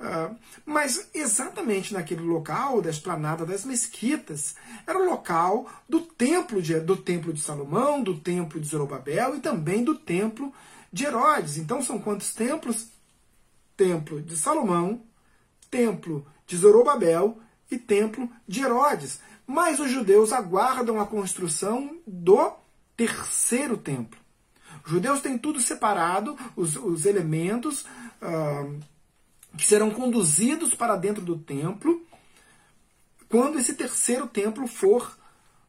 Uh, 0.00 0.36
mas 0.66 1.08
exatamente 1.14 1.94
naquele 1.94 2.22
local 2.22 2.82
da 2.82 2.90
esplanada 2.90 3.46
das 3.46 3.64
mesquitas 3.64 4.56
era 4.86 4.98
o 4.98 5.06
local 5.06 5.70
do 5.88 6.00
templo 6.00 6.60
de, 6.60 6.78
do 6.80 6.96
templo 6.96 7.32
de 7.32 7.40
Salomão, 7.40 8.02
do 8.02 8.18
templo 8.18 8.60
de 8.60 8.66
Zorobabel 8.66 9.36
e 9.36 9.40
também 9.40 9.84
do 9.84 9.94
templo 9.94 10.52
de 10.92 11.04
Herodes. 11.04 11.56
Então 11.56 11.80
são 11.80 11.98
quantos 11.98 12.34
templos? 12.34 12.88
Templo 13.76 14.20
de 14.20 14.36
Salomão, 14.36 15.02
templo 15.70 16.26
de 16.46 16.56
Zorobabel 16.56 17.38
e 17.70 17.78
templo 17.78 18.28
de 18.46 18.62
Herodes. 18.62 19.20
Mas 19.46 19.78
os 19.78 19.90
judeus 19.90 20.32
aguardam 20.32 21.00
a 21.00 21.06
construção 21.06 21.98
do 22.06 22.52
terceiro 22.96 23.76
templo. 23.76 24.18
Os 24.84 24.90
judeus 24.90 25.20
têm 25.20 25.38
tudo 25.38 25.60
separado, 25.60 26.36
os, 26.56 26.76
os 26.76 27.06
elementos. 27.06 27.84
Uh, 28.20 28.80
que 29.56 29.66
serão 29.66 29.90
conduzidos 29.90 30.74
para 30.74 30.96
dentro 30.96 31.22
do 31.22 31.38
templo 31.38 32.04
quando 33.28 33.58
esse 33.58 33.74
terceiro 33.74 34.28
templo 34.28 34.66
for 34.66 35.18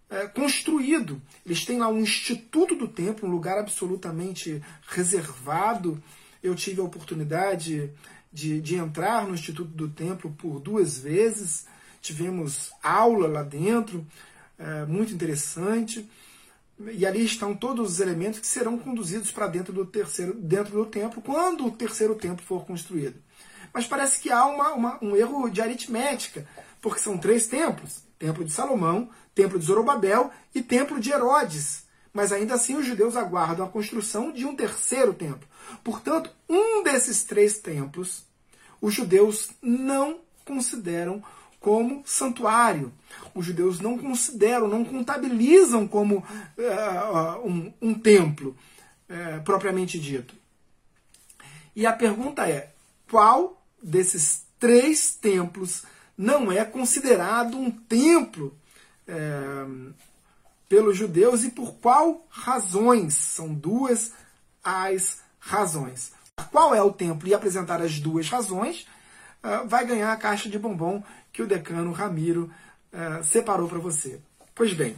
é, 0.08 0.28
construído. 0.28 1.19
Eles 1.43 1.65
têm 1.65 1.80
lá 1.80 1.88
um 1.88 2.00
instituto 2.00 2.76
do 2.76 2.88
templo, 2.88 3.28
um 3.28 3.32
lugar 3.32 3.58
absolutamente 3.58 4.62
reservado. 4.88 6.02
Eu 6.43 6.54
tive 6.54 6.80
a 6.80 6.84
oportunidade 6.84 7.91
de, 8.32 8.62
de 8.62 8.76
entrar 8.76 9.28
no 9.28 9.34
instituto 9.34 9.71
do 9.71 9.89
templo 9.89 10.32
por 10.38 10.60
duas 10.60 11.00
vezes. 11.00 11.65
Tivemos 12.02 12.71
aula 12.84 13.28
lá 13.28 13.41
dentro, 13.41 14.06
é, 14.60 14.86
muito 14.86 15.13
interessante. 15.13 16.08
E 16.91 17.04
ali 17.04 17.26
estão 17.26 17.56
todos 17.56 17.93
os 17.93 18.00
elementos 18.00 18.39
que 18.39 18.48
serão 18.48 18.78
conduzidos 18.78 19.32
para 19.32 19.48
dentro 19.48 19.74
do 19.74 19.86
terceiro, 19.86 20.36
dentro 20.36 20.74
do 20.74 20.86
templo, 20.86 21.19
quando 21.19 21.65
o 21.65 21.71
terceiro 21.71 22.13
templo 22.13 22.45
for 22.45 22.63
construído 22.65 23.25
mas 23.76 23.86
parece 23.86 24.22
que 24.22 24.32
há 24.32 24.46
uma, 24.46 24.72
uma, 24.72 24.98
um 25.02 25.18
erro 25.18 25.50
de 25.50 25.62
aritmética, 25.62 26.48
porque 26.82 27.02
são 27.02 27.18
três 27.18 27.46
templos: 27.46 28.04
Templo 28.18 28.46
de 28.46 28.54
Salomão, 28.54 29.10
Templo 29.36 29.60
de 29.60 29.66
Zorobabel 29.66 30.32
e 30.56 30.62
Templo 30.64 30.98
de 30.98 31.12
Herodes. 31.12 31.84
Mas 32.14 32.32
ainda 32.32 32.54
assim 32.54 32.78
os 32.78 32.86
judeus 32.86 33.18
aguardam 33.18 33.66
a 33.66 33.70
construção 33.70 34.32
de 34.32 34.46
um 34.46 34.56
terceiro 34.56 35.14
templo. 35.14 35.46
Portanto, 35.84 36.32
um 36.48 36.84
desses 36.84 37.26
três 37.26 37.60
templos 37.60 38.24
os 38.80 38.94
judeus 38.94 39.50
não 39.62 40.22
consideram 40.46 41.22
como 41.60 42.02
santuário. 42.06 42.94
Os 43.34 43.46
judeus 43.46 43.82
não 43.82 43.98
consideram, 43.98 44.70
não 44.70 44.86
contabilizam 44.86 45.86
como 45.86 46.20
uh, 46.20 47.46
um, 47.46 47.74
um, 47.82 47.94
templo 47.94 48.56
uh, 49.10 49.44
propriamente 49.44 50.00
dito. 50.00 50.34
E 51.76 51.86
a 51.86 51.92
pergunta 51.92 52.48
é: 52.48 52.72
qual 53.12 53.64
desses 53.86 54.43
três 54.60 55.13
templos 55.15 55.84
não 56.17 56.52
é 56.52 56.65
considerado 56.65 57.58
um 57.58 57.69
templo 57.69 58.58
é, 59.08 59.15
pelos 60.67 60.98
judeus 60.98 61.43
e 61.43 61.52
por 61.52 61.76
qual 61.76 62.26
razões? 62.30 63.13
São 63.13 63.54
duas 63.54 64.12
as 64.63 65.21
razões. 65.39 66.12
Qual 66.52 66.74
é 66.74 66.82
o 66.82 66.91
templo 66.91 67.28
e 67.30 67.34
apresentar 67.34 67.82
as 67.82 68.00
duas 68.00 68.28
razões, 68.28 68.88
uh, 69.43 69.67
vai 69.67 69.86
ganhar 69.86 70.12
a 70.12 70.17
caixa 70.17 70.50
de 70.50 70.58
bombom 70.58 71.04
que 71.32 71.43
o 71.43 71.48
decano 71.48 71.91
Ramiro 71.91 72.52
uh, 72.91 73.24
separou 73.24 73.69
para 73.69 73.78
você. 73.78 74.19
Pois 74.56 74.74
bem, 74.74 74.98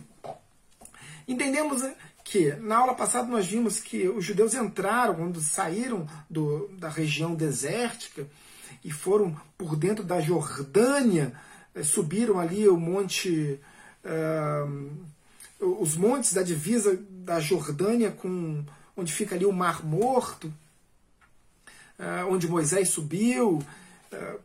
entendemos 1.28 1.84
que 2.24 2.54
na 2.56 2.78
aula 2.78 2.94
passada 2.94 3.28
nós 3.28 3.46
vimos 3.46 3.80
que 3.80 4.08
os 4.08 4.24
judeus 4.24 4.54
entraram, 4.54 5.16
quando 5.16 5.40
saíram 5.42 6.08
do, 6.30 6.70
da 6.78 6.90
região 6.90 7.36
desértica, 7.36 8.28
e 8.84 8.92
foram 8.92 9.36
por 9.58 9.76
dentro 9.76 10.04
da 10.04 10.20
Jordânia, 10.20 11.34
eh, 11.74 11.84
subiram 11.84 12.40
ali 12.40 12.68
o 12.68 12.78
monte, 12.78 13.60
uh, 14.04 15.76
os 15.80 15.96
montes 15.96 16.34
da 16.34 16.44
divisa 16.44 16.98
da 17.10 17.40
Jordânia, 17.40 18.12
com, 18.12 18.64
onde 18.96 19.14
fica 19.14 19.36
ali 19.36 19.46
o 19.46 19.52
Mar 19.52 19.86
Morto, 19.86 20.48
uh, 22.00 22.28
onde 22.30 22.48
Moisés 22.48 22.90
subiu, 22.90 23.58
uh, 23.58 24.40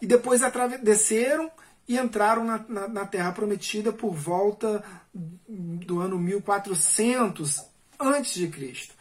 e 0.00 0.06
depois 0.06 0.40
desceram 0.82 1.50
e 1.88 1.98
entraram 1.98 2.44
na, 2.44 2.64
na, 2.68 2.88
na, 2.88 3.06
Terra 3.06 3.32
Prometida 3.32 3.92
por 3.92 4.14
volta 4.14 4.82
do 5.12 6.00
ano 6.00 6.18
1400 6.18 7.64
antes 8.00 8.34
de 8.34 8.48
Cristo. 8.48 8.93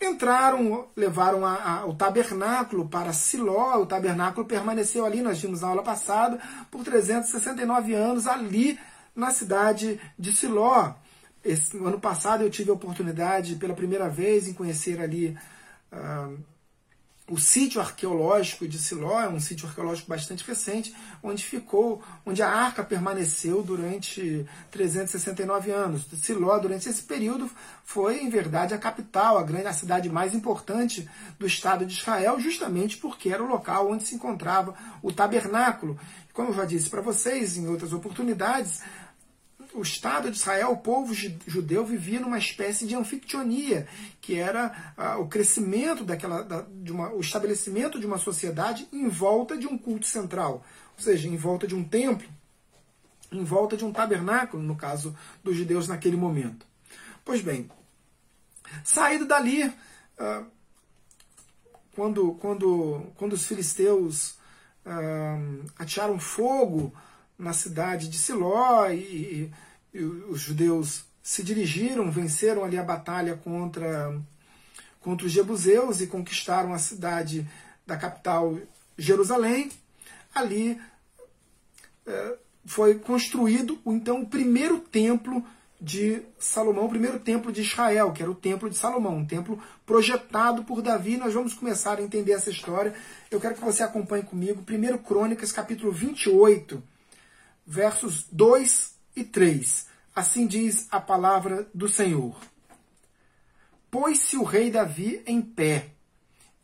Entraram, 0.00 0.86
levaram 0.94 1.44
a, 1.44 1.80
a, 1.80 1.86
o 1.86 1.94
tabernáculo 1.94 2.88
para 2.88 3.12
Siló, 3.12 3.80
o 3.80 3.86
tabernáculo 3.86 4.46
permaneceu 4.46 5.04
ali, 5.04 5.22
nós 5.22 5.40
vimos 5.40 5.62
na 5.62 5.68
aula 5.68 5.82
passada, 5.82 6.38
por 6.70 6.84
369 6.84 7.94
anos 7.94 8.26
ali 8.28 8.78
na 9.14 9.30
cidade 9.32 10.00
de 10.16 10.32
Siló. 10.32 10.94
esse, 11.44 11.76
ano 11.76 11.98
passado 11.98 12.44
eu 12.44 12.50
tive 12.50 12.70
a 12.70 12.74
oportunidade 12.74 13.56
pela 13.56 13.74
primeira 13.74 14.08
vez 14.08 14.46
em 14.46 14.52
conhecer 14.52 15.00
ali 15.00 15.36
uh, 15.92 16.38
o 17.28 17.38
sítio 17.38 17.80
arqueológico 17.80 18.66
de 18.66 18.78
Siló, 18.78 19.20
é 19.20 19.28
um 19.28 19.38
sítio 19.38 19.68
arqueológico 19.68 20.08
bastante 20.08 20.42
recente, 20.44 20.94
onde 21.22 21.44
ficou, 21.44 22.02
onde 22.24 22.42
a 22.42 22.48
arca 22.48 22.82
permaneceu 22.82 23.62
durante 23.62 24.46
369 24.70 25.70
anos. 25.70 26.06
Siló, 26.22 26.58
durante 26.58 26.88
esse 26.88 27.02
período, 27.02 27.50
foi, 27.84 28.22
em 28.22 28.30
verdade, 28.30 28.72
a 28.72 28.78
capital, 28.78 29.36
a 29.36 29.42
grande 29.42 29.66
a 29.66 29.72
cidade 29.72 30.08
mais 30.08 30.34
importante 30.34 31.08
do 31.38 31.46
Estado 31.46 31.84
de 31.84 31.92
Israel, 31.92 32.40
justamente 32.40 32.96
porque 32.96 33.28
era 33.28 33.44
o 33.44 33.48
local 33.48 33.90
onde 33.90 34.04
se 34.04 34.14
encontrava 34.14 34.74
o 35.02 35.12
tabernáculo. 35.12 35.98
Como 36.32 36.50
eu 36.50 36.54
já 36.54 36.64
disse 36.64 36.88
para 36.88 37.02
vocês 37.02 37.58
em 37.58 37.66
outras 37.66 37.92
oportunidades, 37.92 38.80
o 39.78 39.82
Estado 39.82 40.30
de 40.30 40.36
Israel, 40.36 40.72
o 40.72 40.76
povo 40.76 41.14
judeu 41.14 41.86
vivia 41.86 42.18
numa 42.18 42.38
espécie 42.38 42.86
de 42.86 42.96
anfictionia, 42.96 43.86
que 44.20 44.34
era 44.34 44.92
ah, 44.96 45.18
o 45.18 45.28
crescimento 45.28 46.04
daquela, 46.04 46.42
da, 46.42 46.66
de 46.68 46.90
uma, 46.90 47.12
o 47.12 47.20
estabelecimento 47.20 48.00
de 48.00 48.06
uma 48.06 48.18
sociedade 48.18 48.88
em 48.92 49.08
volta 49.08 49.56
de 49.56 49.66
um 49.66 49.78
culto 49.78 50.06
central, 50.06 50.64
ou 50.96 51.02
seja, 51.02 51.28
em 51.28 51.36
volta 51.36 51.66
de 51.66 51.76
um 51.76 51.84
templo, 51.84 52.28
em 53.30 53.44
volta 53.44 53.76
de 53.76 53.84
um 53.84 53.92
tabernáculo, 53.92 54.62
no 54.62 54.74
caso 54.74 55.16
dos 55.44 55.56
judeus 55.56 55.86
naquele 55.86 56.16
momento. 56.16 56.66
Pois 57.24 57.40
bem, 57.40 57.70
saído 58.82 59.26
dali, 59.26 59.72
ah, 60.18 60.42
quando, 61.94 62.32
quando, 62.34 63.06
quando 63.16 63.34
os 63.34 63.46
filisteus 63.46 64.36
ah, 64.84 65.38
atearam 65.78 66.18
fogo 66.18 66.92
na 67.38 67.52
cidade 67.52 68.08
de 68.08 68.18
Siló 68.18 68.90
e, 68.90 68.98
e 68.98 69.52
os 69.94 70.40
judeus 70.40 71.04
se 71.22 71.42
dirigiram, 71.42 72.10
venceram 72.10 72.64
ali 72.64 72.78
a 72.78 72.82
batalha 72.82 73.36
contra, 73.36 74.18
contra 75.00 75.26
os 75.26 75.32
jebuseus 75.32 76.00
e 76.00 76.06
conquistaram 76.06 76.72
a 76.72 76.78
cidade 76.78 77.46
da 77.86 77.96
capital 77.96 78.58
Jerusalém. 78.96 79.70
Ali 80.34 80.80
é, 82.06 82.36
foi 82.64 82.98
construído 82.98 83.78
então 83.86 84.22
o 84.22 84.26
primeiro 84.26 84.78
templo 84.80 85.44
de 85.80 86.22
Salomão, 86.38 86.86
o 86.86 86.90
primeiro 86.90 87.20
templo 87.20 87.52
de 87.52 87.60
Israel, 87.60 88.12
que 88.12 88.22
era 88.22 88.30
o 88.30 88.34
templo 88.34 88.68
de 88.68 88.76
Salomão, 88.76 89.18
um 89.18 89.26
templo 89.26 89.62
projetado 89.86 90.64
por 90.64 90.82
Davi. 90.82 91.16
Nós 91.16 91.32
vamos 91.32 91.54
começar 91.54 91.98
a 91.98 92.02
entender 92.02 92.32
essa 92.32 92.50
história. 92.50 92.94
Eu 93.30 93.40
quero 93.40 93.54
que 93.54 93.64
você 93.64 93.82
acompanhe 93.82 94.24
comigo. 94.24 94.64
1 94.68 94.98
Crônicas, 94.98 95.52
capítulo 95.52 95.92
28, 95.92 96.82
versos 97.64 98.26
2 98.32 98.97
e 99.18 99.24
3. 99.24 99.86
Assim 100.14 100.46
diz 100.46 100.86
a 100.90 101.00
palavra 101.00 101.68
do 101.74 101.88
Senhor. 101.88 102.36
Pôs-se 103.90 104.36
o 104.36 104.44
rei 104.44 104.70
Davi 104.70 105.22
em 105.26 105.40
pé 105.40 105.90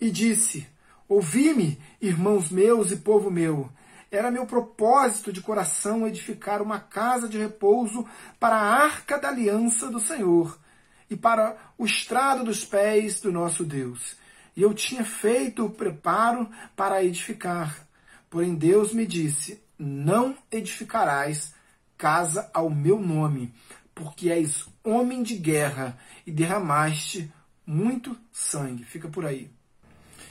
e 0.01 0.11
disse: 0.11 0.67
Ouvi-me, 1.09 1.81
irmãos 2.01 2.51
meus 2.51 2.91
e 2.91 2.97
povo 2.97 3.31
meu. 3.31 3.71
Era 4.11 4.31
meu 4.31 4.47
propósito 4.47 5.33
de 5.33 5.41
coração 5.41 6.07
edificar 6.07 6.63
uma 6.63 6.79
casa 6.79 7.29
de 7.29 7.39
repouso 7.39 8.07
para 8.39 8.57
a 8.57 8.85
arca 8.85 9.19
da 9.19 9.29
aliança 9.29 9.91
do 9.91 9.99
Senhor 9.99 10.57
e 11.11 11.17
para 11.17 11.57
o 11.77 11.85
estrado 11.85 12.45
dos 12.45 12.65
pés 12.65 13.21
do 13.21 13.33
nosso 13.33 13.65
Deus. 13.65 14.17
E 14.57 14.63
eu 14.63 14.73
tinha 14.73 15.05
feito 15.05 15.65
o 15.65 15.71
preparo 15.71 16.49
para 16.77 17.03
edificar. 17.03 17.87
Porém, 18.31 18.55
Deus 18.55 18.93
me 18.93 19.07
disse: 19.07 19.61
Não 19.79 20.37
edificarás 20.51 21.54
casa 22.05 22.51
ao 22.53 22.69
meu 22.69 23.01
nome, 23.01 23.51
porque 23.95 24.29
és 24.29 24.67
homem 24.85 25.23
de 25.23 25.37
guerra 25.37 25.97
e 26.27 26.31
derramaste 26.31 27.33
muito 27.67 28.15
sangue. 28.31 28.85
Fica 28.85 29.09
por 29.09 29.25
aí. 29.25 29.51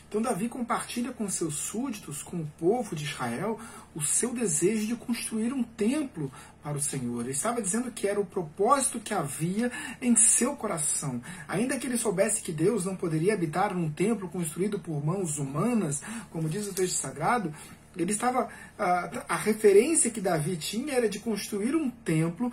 Então, 0.08 0.22
Davi 0.22 0.48
compartilha 0.48 1.12
com 1.12 1.28
seus 1.28 1.56
súditos, 1.56 2.22
com 2.22 2.38
o 2.38 2.52
povo 2.60 2.96
de 2.96 3.06
Israel, 3.06 3.60
o 3.96 4.02
seu 4.04 4.36
desejo 4.36 4.86
de 4.86 4.96
construir 4.96 5.52
um 5.52 5.64
templo 5.64 6.32
para 6.62 6.78
o 6.78 6.82
Senhor. 6.82 7.22
Ele 7.22 7.32
estava 7.32 7.60
dizendo 7.60 7.92
que 7.92 8.08
era 8.08 8.22
o 8.22 8.26
propósito 8.26 9.00
que 9.00 9.12
havia 9.12 9.72
em 10.00 10.16
seu 10.16 10.56
coração. 10.56 11.20
Ainda 11.48 11.80
que 11.80 11.88
ele 11.88 11.98
soubesse 11.98 12.44
que 12.44 12.52
Deus 12.52 12.86
não 12.86 12.96
poderia 12.96 13.34
habitar 13.34 13.74
num 13.74 13.90
templo 13.90 14.30
construído 14.30 14.78
por 14.78 15.04
mãos 15.04 15.40
humanas, 15.40 16.04
como 16.30 16.48
diz 16.48 16.68
o 16.68 16.74
texto 16.76 16.98
sagrado, 16.98 17.52
ele 17.96 18.12
estava. 18.12 18.50
A, 18.78 19.26
a 19.30 19.36
referência 19.36 20.10
que 20.10 20.22
Davi 20.22 20.58
tinha 20.58 20.94
era 20.94 21.08
de 21.08 21.20
construir 21.20 21.76
um 21.76 21.90
templo 21.90 22.52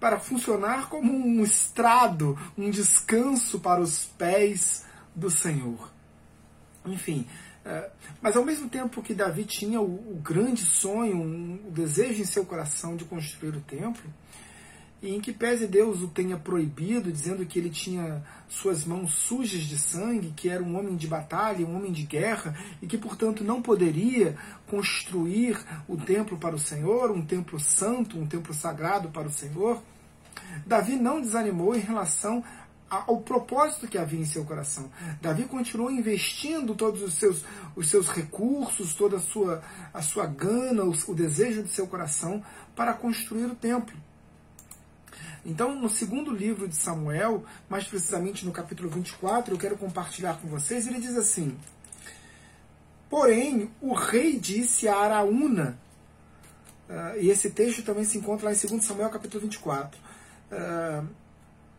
para 0.00 0.18
funcionar 0.18 0.88
como 0.88 1.12
um 1.12 1.44
estrado, 1.44 2.38
um 2.56 2.70
descanso 2.70 3.60
para 3.60 3.80
os 3.80 4.04
pés 4.04 4.84
do 5.14 5.30
Senhor. 5.30 5.92
Enfim, 6.84 7.26
é, 7.64 7.90
mas 8.20 8.36
ao 8.36 8.44
mesmo 8.44 8.68
tempo 8.68 9.02
que 9.02 9.14
Davi 9.14 9.44
tinha 9.44 9.80
o, 9.80 9.84
o 9.84 10.20
grande 10.20 10.64
sonho, 10.64 11.16
um, 11.16 11.68
o 11.68 11.70
desejo 11.70 12.20
em 12.20 12.24
seu 12.24 12.44
coração 12.44 12.96
de 12.96 13.04
construir 13.04 13.56
o 13.56 13.60
templo, 13.60 14.12
e 15.02 15.14
em 15.14 15.20
que 15.20 15.32
pese 15.32 15.66
Deus 15.66 16.00
o 16.00 16.06
tenha 16.06 16.36
proibido, 16.36 17.10
dizendo 17.10 17.44
que 17.44 17.58
ele 17.58 17.70
tinha 17.70 18.22
suas 18.48 18.84
mãos 18.84 19.12
sujas 19.12 19.62
de 19.62 19.76
sangue, 19.76 20.32
que 20.36 20.48
era 20.48 20.62
um 20.62 20.78
homem 20.78 20.94
de 20.94 21.08
batalha, 21.08 21.66
um 21.66 21.76
homem 21.76 21.90
de 21.90 22.04
guerra, 22.04 22.56
e 22.80 22.86
que, 22.86 22.96
portanto, 22.96 23.42
não 23.42 23.60
poderia 23.60 24.36
construir 24.68 25.58
o 25.88 25.96
templo 25.96 26.38
para 26.38 26.54
o 26.54 26.58
Senhor, 26.58 27.10
um 27.10 27.26
templo 27.26 27.58
santo, 27.58 28.16
um 28.16 28.26
templo 28.26 28.54
sagrado 28.54 29.08
para 29.08 29.26
o 29.26 29.32
Senhor, 29.32 29.82
Davi 30.64 30.96
não 30.96 31.20
desanimou 31.20 31.74
em 31.74 31.80
relação 31.80 32.44
ao 32.88 33.22
propósito 33.22 33.88
que 33.88 33.96
havia 33.96 34.20
em 34.20 34.24
seu 34.24 34.44
coração. 34.44 34.90
Davi 35.20 35.44
continuou 35.44 35.90
investindo 35.90 36.74
todos 36.74 37.00
os 37.02 37.14
seus, 37.14 37.42
os 37.74 37.88
seus 37.88 38.08
recursos, 38.08 38.94
toda 38.94 39.16
a 39.16 39.20
sua, 39.20 39.62
a 39.94 40.02
sua 40.02 40.26
gana, 40.26 40.84
o, 40.84 40.92
o 41.08 41.14
desejo 41.14 41.62
de 41.62 41.70
seu 41.70 41.86
coração 41.86 42.42
para 42.76 42.92
construir 42.92 43.46
o 43.46 43.54
templo. 43.54 43.96
Então, 45.44 45.74
no 45.74 45.88
segundo 45.88 46.30
livro 46.30 46.68
de 46.68 46.76
Samuel, 46.76 47.44
mais 47.68 47.84
precisamente 47.84 48.44
no 48.44 48.52
capítulo 48.52 48.88
24, 48.88 49.54
eu 49.54 49.58
quero 49.58 49.76
compartilhar 49.76 50.34
com 50.34 50.48
vocês, 50.48 50.86
ele 50.86 51.00
diz 51.00 51.16
assim: 51.16 51.56
Porém, 53.10 53.70
o 53.80 53.92
rei 53.92 54.38
disse 54.38 54.88
a 54.88 54.96
Araúna, 54.96 55.78
uh, 56.88 57.18
e 57.20 57.28
esse 57.28 57.50
texto 57.50 57.82
também 57.82 58.04
se 58.04 58.18
encontra 58.18 58.46
lá 58.46 58.54
em 58.54 58.66
2 58.66 58.84
Samuel 58.84 59.10
capítulo 59.10 59.42
24. 59.42 59.98
Uh, 60.50 61.06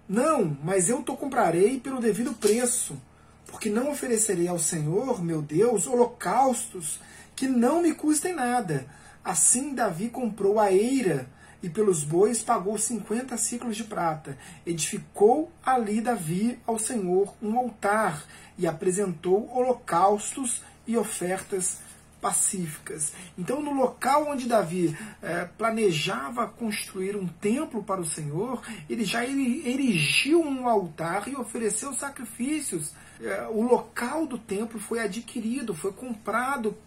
não, 0.07 0.57
mas 0.63 0.89
eu 0.89 1.01
te 1.01 1.15
comprarei 1.15 1.79
pelo 1.79 2.01
devido 2.01 2.33
preço, 2.33 3.01
porque 3.47 3.69
não 3.69 3.91
oferecerei 3.91 4.47
ao 4.47 4.59
Senhor, 4.59 5.23
meu 5.23 5.41
Deus, 5.41 5.87
holocaustos 5.87 6.99
que 7.35 7.47
não 7.47 7.81
me 7.81 7.93
custem 7.93 8.33
nada. 8.33 8.85
Assim 9.23 9.73
Davi 9.73 10.09
comprou 10.09 10.59
a 10.59 10.71
eira 10.71 11.27
e 11.63 11.69
pelos 11.69 12.03
bois 12.03 12.43
pagou 12.43 12.77
cinquenta 12.77 13.37
ciclos 13.37 13.77
de 13.77 13.85
prata. 13.85 14.37
Edificou 14.65 15.49
ali 15.65 16.01
Davi 16.01 16.59
ao 16.67 16.77
Senhor 16.77 17.33
um 17.41 17.57
altar 17.57 18.25
e 18.57 18.67
apresentou 18.67 19.49
holocaustos 19.49 20.61
e 20.85 20.97
ofertas 20.97 21.79
pacíficas. 22.19 23.11
Então, 23.37 23.61
no 23.61 23.73
local 23.73 24.29
onde 24.29 24.47
Davi 24.47 24.97
eh, 25.21 25.49
planejava 25.57 26.47
construir 26.47 27.17
um 27.17 27.27
templo 27.27 27.83
para 27.83 27.99
o 27.99 28.05
Senhor, 28.05 28.61
ele 28.89 29.03
já 29.03 29.25
erigiu 29.25 30.41
um 30.41 30.67
altar 30.69 31.27
e 31.27 31.35
ofereceu 31.35 31.93
sacrifícios. 31.93 32.93
Eh, 33.21 33.47
o 33.51 33.61
local 33.61 34.25
do 34.25 34.37
templo 34.37 34.79
foi 34.79 34.99
adquirido, 34.99 35.75
foi 35.75 35.91
comprado 35.91 36.77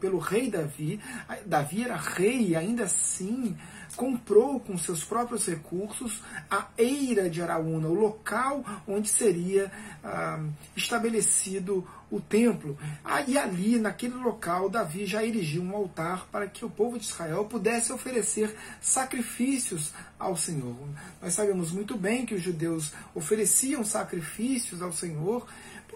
pelo 0.00 0.18
rei 0.18 0.50
Davi. 0.50 0.98
Davi 1.44 1.84
era 1.84 1.96
rei 1.96 2.56
ainda 2.56 2.84
assim 2.84 3.54
comprou 3.96 4.60
com 4.60 4.76
seus 4.76 5.02
próprios 5.02 5.46
recursos 5.46 6.22
a 6.50 6.68
Eira 6.76 7.30
de 7.30 7.40
Araúna, 7.40 7.88
o 7.88 7.94
local 7.94 8.64
onde 8.86 9.08
seria 9.08 9.72
ah, 10.04 10.38
estabelecido 10.76 11.86
o 12.10 12.20
templo. 12.20 12.78
E 13.26 13.36
ali, 13.36 13.78
naquele 13.78 14.14
local, 14.14 14.68
Davi 14.68 15.06
já 15.06 15.24
erigiu 15.24 15.62
um 15.62 15.74
altar 15.74 16.28
para 16.30 16.46
que 16.46 16.64
o 16.64 16.70
povo 16.70 16.98
de 16.98 17.06
Israel 17.06 17.46
pudesse 17.46 17.92
oferecer 17.92 18.54
sacrifícios 18.80 19.92
ao 20.18 20.36
Senhor. 20.36 20.76
Nós 21.20 21.32
sabemos 21.32 21.72
muito 21.72 21.96
bem 21.96 22.26
que 22.26 22.34
os 22.34 22.42
judeus 22.42 22.92
ofereciam 23.14 23.82
sacrifícios 23.82 24.82
ao 24.82 24.92
Senhor, 24.92 25.46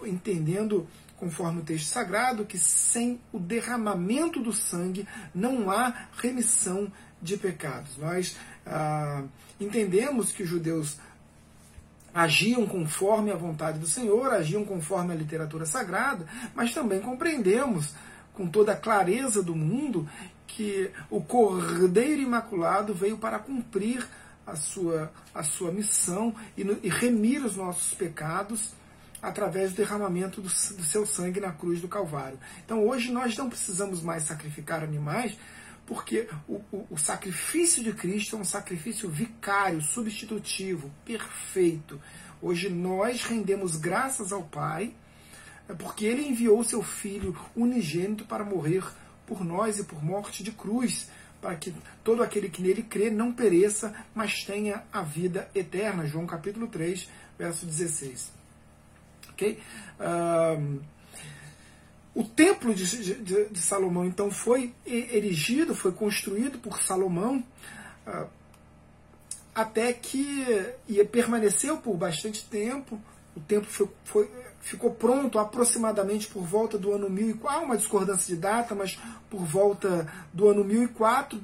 entendendo 0.03 0.87
conforme 1.17 1.61
o 1.61 1.63
texto 1.63 1.85
sagrado, 1.85 2.45
que 2.45 2.57
sem 2.57 3.21
o 3.31 3.39
derramamento 3.39 4.41
do 4.41 4.51
sangue 4.51 5.07
não 5.35 5.69
há 5.69 6.07
remissão 6.17 6.91
de 7.21 7.37
pecados. 7.37 7.97
Nós 7.97 8.35
ah, 8.65 9.23
entendemos 9.59 10.31
que 10.31 10.43
os 10.43 10.49
judeus 10.49 10.97
agiam 12.13 12.65
conforme 12.65 13.31
a 13.31 13.35
vontade 13.35 13.79
do 13.79 13.87
Senhor, 13.87 14.33
agiam 14.33 14.65
conforme 14.65 15.13
a 15.13 15.15
literatura 15.15 15.65
sagrada, 15.65 16.25
mas 16.53 16.73
também 16.73 16.99
compreendemos 16.99 17.93
com 18.33 18.47
toda 18.47 18.73
a 18.73 18.77
clareza 18.77 19.41
do 19.41 19.55
mundo 19.55 20.07
que 20.47 20.91
o 21.09 21.21
Cordeiro 21.21 22.21
Imaculado 22.21 22.93
veio 22.93 23.17
para 23.17 23.39
cumprir 23.39 24.05
a 24.45 24.55
sua, 24.55 25.11
a 25.33 25.43
sua 25.43 25.71
missão 25.71 26.35
e, 26.57 26.61
e 26.83 26.89
remir 26.89 27.45
os 27.45 27.55
nossos 27.55 27.93
pecados 27.93 28.73
através 29.21 29.71
do 29.71 29.77
derramamento 29.77 30.41
do, 30.41 30.49
do, 30.49 30.83
seu 30.83 31.05
sangue 31.05 31.39
na 31.39 31.51
cruz 31.51 31.79
do 31.79 31.87
Calvário. 31.87 32.39
Então 32.65 32.85
hoje 32.85 33.11
nós 33.11 33.37
não 33.37 33.49
precisamos 33.49 34.01
mais 34.01 34.23
sacrificar 34.23 34.83
animais, 34.83 35.37
porque 35.91 36.25
o, 36.47 36.53
o, 36.71 36.87
o 36.91 36.97
sacrifício 36.97 37.83
de 37.83 37.91
Cristo 37.91 38.37
é 38.37 38.39
um 38.39 38.45
sacrifício 38.45 39.09
vicário, 39.09 39.81
substitutivo, 39.81 40.89
perfeito. 41.03 42.01
Hoje 42.41 42.69
nós 42.69 43.25
rendemos 43.25 43.75
graças 43.75 44.31
ao 44.31 44.41
Pai, 44.41 44.93
é 45.67 45.73
porque 45.73 46.05
Ele 46.05 46.25
enviou 46.25 46.59
o 46.59 46.63
seu 46.63 46.81
Filho 46.81 47.37
unigênito 47.53 48.23
para 48.23 48.45
morrer 48.45 48.85
por 49.27 49.43
nós 49.43 49.79
e 49.79 49.83
por 49.83 50.01
morte 50.01 50.45
de 50.45 50.53
cruz 50.53 51.09
para 51.41 51.57
que 51.57 51.73
todo 52.05 52.23
aquele 52.23 52.47
que 52.47 52.61
nele 52.61 52.83
crê 52.83 53.09
não 53.09 53.33
pereça, 53.33 53.93
mas 54.15 54.45
tenha 54.45 54.85
a 54.93 55.01
vida 55.01 55.51
eterna. 55.53 56.05
João 56.05 56.25
capítulo 56.25 56.67
3, 56.67 57.09
verso 57.37 57.65
16. 57.65 58.31
Ok? 59.31 59.59
Um, 59.99 60.79
o 62.13 62.23
templo 62.23 62.73
de, 62.73 63.13
de, 63.23 63.45
de, 63.45 63.59
Salomão, 63.59 64.05
então, 64.05 64.29
foi 64.29 64.73
erigido, 64.85 65.73
foi 65.73 65.93
construído 65.93 66.59
por 66.59 66.81
Salomão, 66.81 67.43
uh, 68.05 68.27
até 69.55 69.93
que 69.93 70.45
e 70.89 71.03
permaneceu 71.05 71.77
por 71.77 71.95
bastante 71.95 72.43
tempo. 72.45 72.99
O 73.33 73.39
templo 73.39 73.69
foi, 73.69 73.89
foi, 74.03 74.29
ficou 74.59 74.91
pronto 74.91 75.39
aproximadamente 75.39 76.27
por 76.27 76.43
volta 76.43 76.77
do 76.77 76.91
ano 76.91 77.09
1004, 77.09 77.47
há 77.47 77.63
uma 77.63 77.77
discordância 77.77 78.35
de 78.35 78.41
data, 78.41 78.75
mas 78.75 78.99
por 79.29 79.45
volta 79.45 80.05
do 80.33 80.49
ano 80.49 80.65
1004. 80.65 81.37
Uh, 81.37 81.43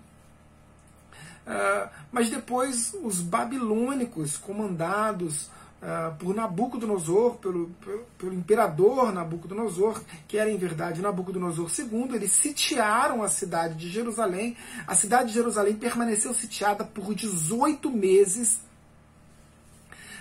ah, 1.49 1.89
mas 2.11 2.29
depois 2.29 2.93
os 3.01 3.21
babilônicos, 3.21 4.35
comandados 4.35 5.49
uh, 5.87 6.13
por 6.17 6.35
Nabucodonosor, 6.35 7.35
pelo, 7.35 7.69
pelo, 7.83 8.05
pelo, 8.17 8.33
imperador 8.33 9.13
Nabucodonosor, 9.13 10.01
que 10.27 10.37
era 10.37 10.51
em 10.51 10.57
verdade 10.57 11.01
Nabucodonosor 11.01 11.71
II, 11.79 12.09
eles 12.13 12.33
sitiaram 12.33 13.23
a 13.23 13.29
cidade 13.29 13.75
de 13.75 13.89
Jerusalém. 13.89 14.57
A 14.85 14.93
cidade 14.93 15.29
de 15.29 15.35
Jerusalém 15.35 15.75
permaneceu 15.75 16.33
sitiada 16.33 16.83
por 16.83 17.15
18 17.15 17.89
meses, 17.89 18.59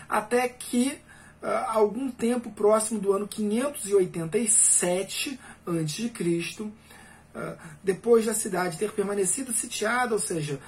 até 0.08 0.48
que 0.48 0.96
uh, 1.42 1.48
algum 1.68 2.12
tempo 2.12 2.52
próximo 2.52 3.00
do 3.00 3.12
ano 3.12 3.26
587 3.26 5.40
a.C., 5.66 6.62
uh, 6.62 6.72
depois 7.82 8.24
da 8.24 8.34
cidade 8.34 8.78
ter 8.78 8.92
permanecido 8.92 9.52
sitiada, 9.52 10.14
ou 10.14 10.20
seja, 10.20 10.60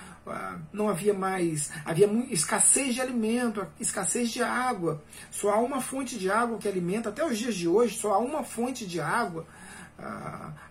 não 0.73 0.89
havia 0.89 1.15
mais, 1.15 1.71
havia 1.85 2.07
escassez 2.31 2.95
de 2.95 3.01
alimento, 3.01 3.67
escassez 3.81 4.31
de 4.31 4.43
água. 4.43 5.03
Só 5.31 5.51
há 5.51 5.59
uma 5.59 5.81
fonte 5.81 6.19
de 6.19 6.31
água 6.31 6.59
que 6.59 6.69
alimenta, 6.69 7.09
até 7.09 7.25
os 7.25 7.39
dias 7.39 7.55
de 7.55 7.69
hoje, 7.69 7.99
só 7.99 8.15
há 8.15 8.19
uma 8.19 8.43
fonte 8.43 8.87
de 8.87 9.01
água, 9.01 9.47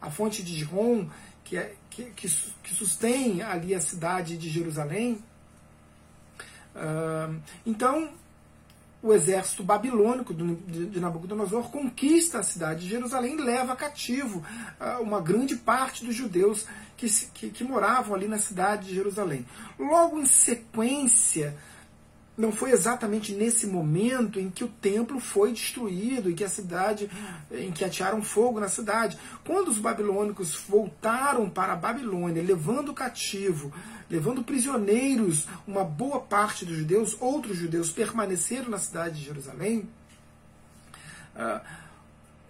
a 0.01 0.09
fonte 0.09 0.41
de 0.43 0.55
Gihon, 0.55 1.09
que, 1.43 1.57
é, 1.57 1.73
que, 1.89 2.03
que, 2.11 2.27
que 2.63 2.73
sustém 2.73 3.41
ali 3.41 3.73
a 3.73 3.81
cidade 3.81 4.37
de 4.37 4.49
Jerusalém. 4.49 5.23
Uh, 6.75 7.41
então, 7.65 8.11
o 9.07 9.13
exército 9.13 9.63
babilônico 9.63 10.33
de 10.33 10.99
Nabucodonosor 10.99 11.69
conquista 11.71 12.39
a 12.39 12.43
cidade 12.43 12.81
de 12.81 12.89
Jerusalém 12.89 13.35
e 13.35 13.41
leva 13.41 13.75
cativo 13.75 14.43
ah, 14.79 14.99
uma 14.99 15.21
grande 15.21 15.55
parte 15.55 16.05
dos 16.05 16.13
judeus 16.13 16.65
que, 16.97 17.07
que, 17.33 17.49
que 17.49 17.63
moravam 17.63 18.13
ali 18.13 18.27
na 18.27 18.37
cidade 18.37 18.87
de 18.87 18.95
Jerusalém. 18.95 19.45
Logo 19.79 20.19
em 20.19 20.25
sequência, 20.25 21.57
não 22.37 22.51
foi 22.51 22.71
exatamente 22.71 23.33
nesse 23.33 23.65
momento 23.65 24.39
em 24.39 24.51
que 24.51 24.63
o 24.63 24.67
templo 24.67 25.19
foi 25.19 25.51
destruído 25.51 26.29
e 26.29 26.35
que 26.35 26.43
a 26.43 26.49
cidade, 26.49 27.09
em 27.51 27.71
que 27.71 27.83
atearam 27.83 28.21
fogo 28.21 28.59
na 28.59 28.69
cidade. 28.69 29.17
Quando 29.43 29.69
os 29.69 29.79
babilônicos 29.79 30.55
voltaram 30.69 31.49
para 31.49 31.73
a 31.73 31.75
Babilônia, 31.75 32.43
levando 32.43 32.93
cativo, 32.93 33.73
levando 34.07 34.43
prisioneiros 34.43 35.47
uma 35.65 35.83
boa 35.83 36.19
parte 36.19 36.63
dos 36.63 36.77
judeus, 36.77 37.17
outros 37.19 37.57
judeus 37.57 37.91
permaneceram 37.91 38.69
na 38.69 38.77
cidade 38.77 39.19
de 39.19 39.25
Jerusalém. 39.25 39.89
Uh, 41.35 41.59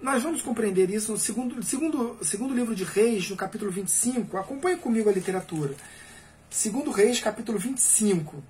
nós 0.02 0.22
vamos 0.22 0.42
compreender 0.42 0.90
isso 0.90 1.14
no 1.14 1.18
segundo, 1.18 1.64
segundo, 1.64 2.18
segundo 2.22 2.54
livro 2.54 2.76
de 2.76 2.84
Reis, 2.84 3.30
no 3.30 3.38
capítulo 3.38 3.72
25. 3.72 4.36
Acompanhe 4.36 4.76
comigo 4.76 5.10
a 5.10 5.14
literatura. 5.14 5.74
Segundo 6.50 6.92
Reis, 6.92 7.22
capítulo 7.22 7.58
25 7.58 8.44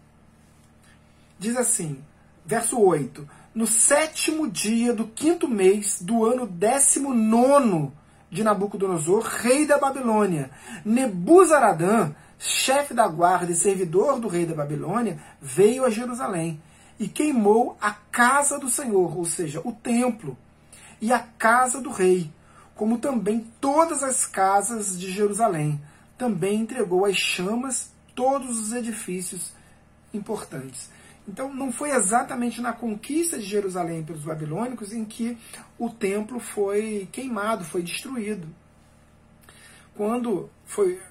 diz 1.40 1.56
assim, 1.58 2.04
verso 2.46 2.80
8: 2.80 3.28
No 3.54 3.68
sétimo 3.68 4.50
dia 4.50 4.94
do 4.94 5.08
quinto 5.08 5.48
mês 5.48 6.02
do 6.02 6.26
ano 6.26 6.46
décimo 6.46 7.14
nono 7.14 7.94
de 8.30 8.44
Nabucodonosor, 8.44 9.24
rei 9.24 9.66
da 9.66 9.78
Babilônia, 9.78 10.50
Nebuzaradã, 10.84 12.12
chefe 12.38 12.94
da 12.94 13.08
guarda 13.08 13.52
e 13.52 13.56
servidor 13.56 14.20
do 14.20 14.28
rei 14.28 14.46
da 14.46 14.54
Babilônia, 14.54 15.20
veio 15.42 15.86
a 15.86 15.90
Jerusalém 15.90 16.62
e 17.00 17.08
queimou 17.08 17.78
a 17.80 17.92
casa 17.92 18.60
do 18.60 18.70
Senhor, 18.70 19.18
ou 19.18 19.26
seja, 19.26 19.62
o 19.64 19.72
templo, 19.72 20.38
e 21.00 21.14
a 21.14 21.20
casa 21.20 21.80
do 21.80 21.92
rei, 21.92 22.32
como 22.76 22.98
também 22.98 23.48
todas 23.62 24.04
as 24.04 24.26
casas 24.26 25.00
de 25.00 25.12
Jerusalém. 25.12 25.80
Também 26.18 26.62
entregou 26.62 27.06
às 27.06 27.16
chamas 27.16 27.92
todos 28.16 28.60
os 28.60 28.74
edifícios 28.74 29.52
importantes. 30.12 30.90
Então, 31.28 31.54
não 31.54 31.72
foi 31.72 31.92
exatamente 31.92 32.62
na 32.62 32.72
conquista 32.72 33.38
de 33.38 33.46
Jerusalém 33.46 34.04
pelos 34.04 34.24
babilônicos 34.24 34.94
em 34.94 35.04
que 35.04 35.38
o 35.78 35.90
templo 35.90 36.40
foi 36.40 37.08
queimado, 37.12 37.66
foi 37.66 37.84
destruído. 37.84 38.48
Quando, 39.94 40.50
foi, 40.66 41.02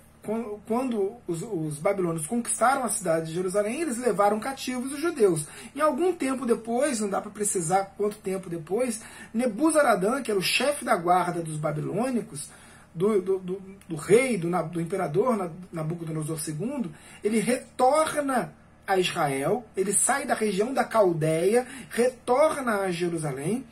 quando 0.66 1.16
os, 1.26 1.42
os 1.42 1.78
babilônios 1.78 2.26
conquistaram 2.26 2.84
a 2.84 2.88
cidade 2.88 3.26
de 3.26 3.34
Jerusalém, 3.34 3.82
eles 3.82 3.98
levaram 3.98 4.40
cativos 4.40 4.90
os 4.92 5.00
judeus. 5.00 5.46
E 5.74 5.82
algum 5.82 6.14
tempo 6.14 6.46
depois, 6.46 7.00
não 7.00 7.10
dá 7.10 7.20
para 7.20 7.30
precisar 7.30 7.92
quanto 7.96 8.16
tempo 8.16 8.48
depois, 8.48 9.02
Nebuzaradã, 9.34 10.22
que 10.22 10.30
era 10.30 10.40
o 10.40 10.42
chefe 10.42 10.82
da 10.82 10.96
guarda 10.96 11.42
dos 11.42 11.58
babilônicos, 11.58 12.48
do, 12.94 13.20
do, 13.20 13.38
do, 13.38 13.62
do 13.86 13.96
rei, 13.96 14.38
do, 14.38 14.48
do 14.68 14.80
imperador 14.80 15.52
Nabucodonosor 15.70 16.38
II, 16.48 16.90
ele 17.22 17.40
retorna 17.40 18.54
a 18.86 18.98
Israel, 18.98 19.64
ele 19.76 19.92
sai 19.92 20.24
da 20.24 20.34
região 20.34 20.72
da 20.72 20.84
Caldeia, 20.84 21.66
retorna 21.90 22.80
a 22.80 22.90
Jerusalém, 22.90 23.66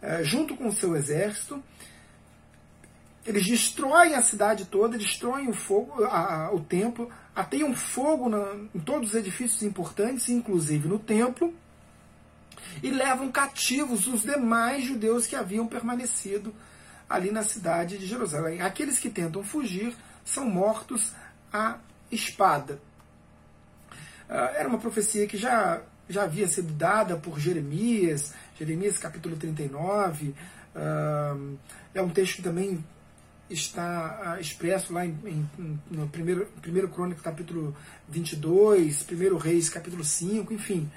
eh, 0.00 0.24
junto 0.24 0.56
com 0.56 0.68
o 0.68 0.72
seu 0.72 0.96
exército. 0.96 1.62
Eles 3.26 3.44
destroem 3.44 4.14
a 4.14 4.22
cidade 4.22 4.66
toda, 4.66 4.96
destroem 4.96 5.48
o 5.48 5.52
fogo, 5.52 6.04
a, 6.04 6.46
a, 6.46 6.54
o 6.54 6.60
templo, 6.60 7.10
ateiam 7.34 7.74
fogo 7.74 8.28
na, 8.28 8.54
em 8.74 8.78
todos 8.78 9.10
os 9.10 9.14
edifícios 9.14 9.62
importantes, 9.62 10.28
inclusive 10.28 10.88
no 10.88 10.98
templo, 10.98 11.52
e 12.82 12.90
levam 12.90 13.30
cativos 13.30 14.06
os 14.06 14.22
demais 14.22 14.84
judeus 14.84 15.26
que 15.26 15.36
haviam 15.36 15.66
permanecido 15.66 16.54
ali 17.08 17.30
na 17.30 17.42
cidade 17.42 17.98
de 17.98 18.06
Jerusalém. 18.06 18.60
Aqueles 18.62 18.98
que 18.98 19.10
tentam 19.10 19.42
fugir 19.42 19.94
são 20.24 20.48
mortos 20.48 21.12
à 21.52 21.78
espada. 22.10 22.80
Ah, 24.28 24.52
era 24.56 24.68
uma 24.68 24.78
profecia 24.78 25.26
que 25.26 25.36
já, 25.36 25.80
já 26.08 26.24
havia 26.24 26.48
sido 26.48 26.72
dada 26.72 27.16
por 27.16 27.38
Jeremias, 27.38 28.32
Jeremias 28.58 28.98
capítulo 28.98 29.36
39. 29.36 30.34
Ah, 30.74 31.36
é 31.94 32.02
um 32.02 32.10
texto 32.10 32.36
que 32.36 32.42
também 32.42 32.84
está 33.48 34.20
ah, 34.24 34.40
expresso 34.40 34.92
lá 34.92 35.06
em, 35.06 35.16
em, 35.24 35.80
no 35.90 36.08
primeiro, 36.08 36.46
primeiro 36.60 36.88
Crônico 36.88 37.22
capítulo 37.22 37.76
22, 38.08 39.02
primeiro 39.04 39.36
Reis 39.36 39.68
capítulo 39.68 40.04
5, 40.04 40.52
enfim. 40.52 40.90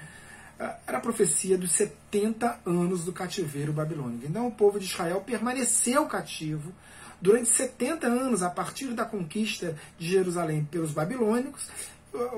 Era 0.86 0.98
a 0.98 1.00
profecia 1.00 1.56
dos 1.56 1.72
70 1.72 2.60
anos 2.66 3.04
do 3.06 3.14
cativeiro 3.14 3.72
babilônico. 3.72 4.26
Então 4.26 4.46
o 4.46 4.52
povo 4.52 4.78
de 4.78 4.84
Israel 4.84 5.22
permaneceu 5.22 6.04
cativo 6.04 6.70
durante 7.18 7.48
70 7.48 8.06
anos 8.06 8.42
a 8.42 8.50
partir 8.50 8.88
da 8.88 9.06
conquista 9.06 9.74
de 9.98 10.06
Jerusalém 10.06 10.64
pelos 10.70 10.90
babilônicos. 10.90 11.68